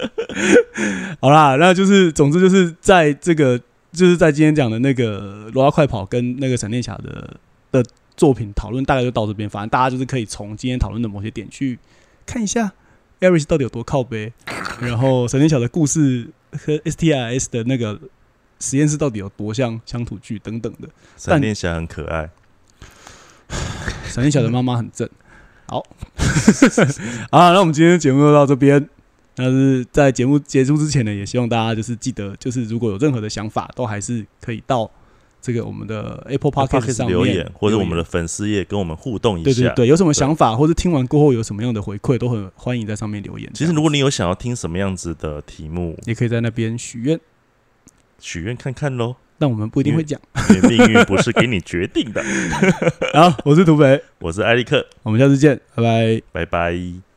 [1.20, 3.58] 好啦，那就是总之就是在这个
[3.92, 7.36] 就是在今天讲的那个《罗拉快跑》跟那个闪电侠的
[7.72, 7.84] 的
[8.16, 9.48] 作品讨论，大概就到这边。
[9.48, 11.78] 反正大家就是可以从今天讨论的某些点去
[12.26, 12.70] 看一下
[13.20, 14.32] Aris 到底有多靠背，
[14.80, 17.98] 然后闪电侠的故事和 STIS 的那个
[18.60, 20.88] 实验室到底有多像乡土剧等等的。
[21.16, 22.30] 闪电侠很可爱。
[24.08, 25.08] 闪电侠的妈妈很正。
[25.68, 25.84] 好，
[27.30, 28.88] 啊，那我们今天的节目就到这边。
[29.34, 34.90] 但是在节目结束之前呢，也希望大家就是记得，就是如果有任何的想法，都还是可以到
[35.42, 39.44] 这个我们的 Apple Podcast 上面留言，或者我们的的粉丝页跟我们互动一下。
[39.44, 43.50] 对对对，有什么想法，或者听完过后有什么样的回馈，都很欢迎在上面留言。
[43.52, 47.20] 其实如果你有想要听什么样子的题目，也可以在那边许愿，
[48.18, 49.16] 许愿看看喽。
[49.38, 50.18] 但我们不一定会讲。
[50.48, 52.24] 因为命运不是给你决定的。
[53.12, 56.22] 好，我是土匪，我是艾利克，我们下次见，拜拜。
[56.32, 57.15] 拜拜。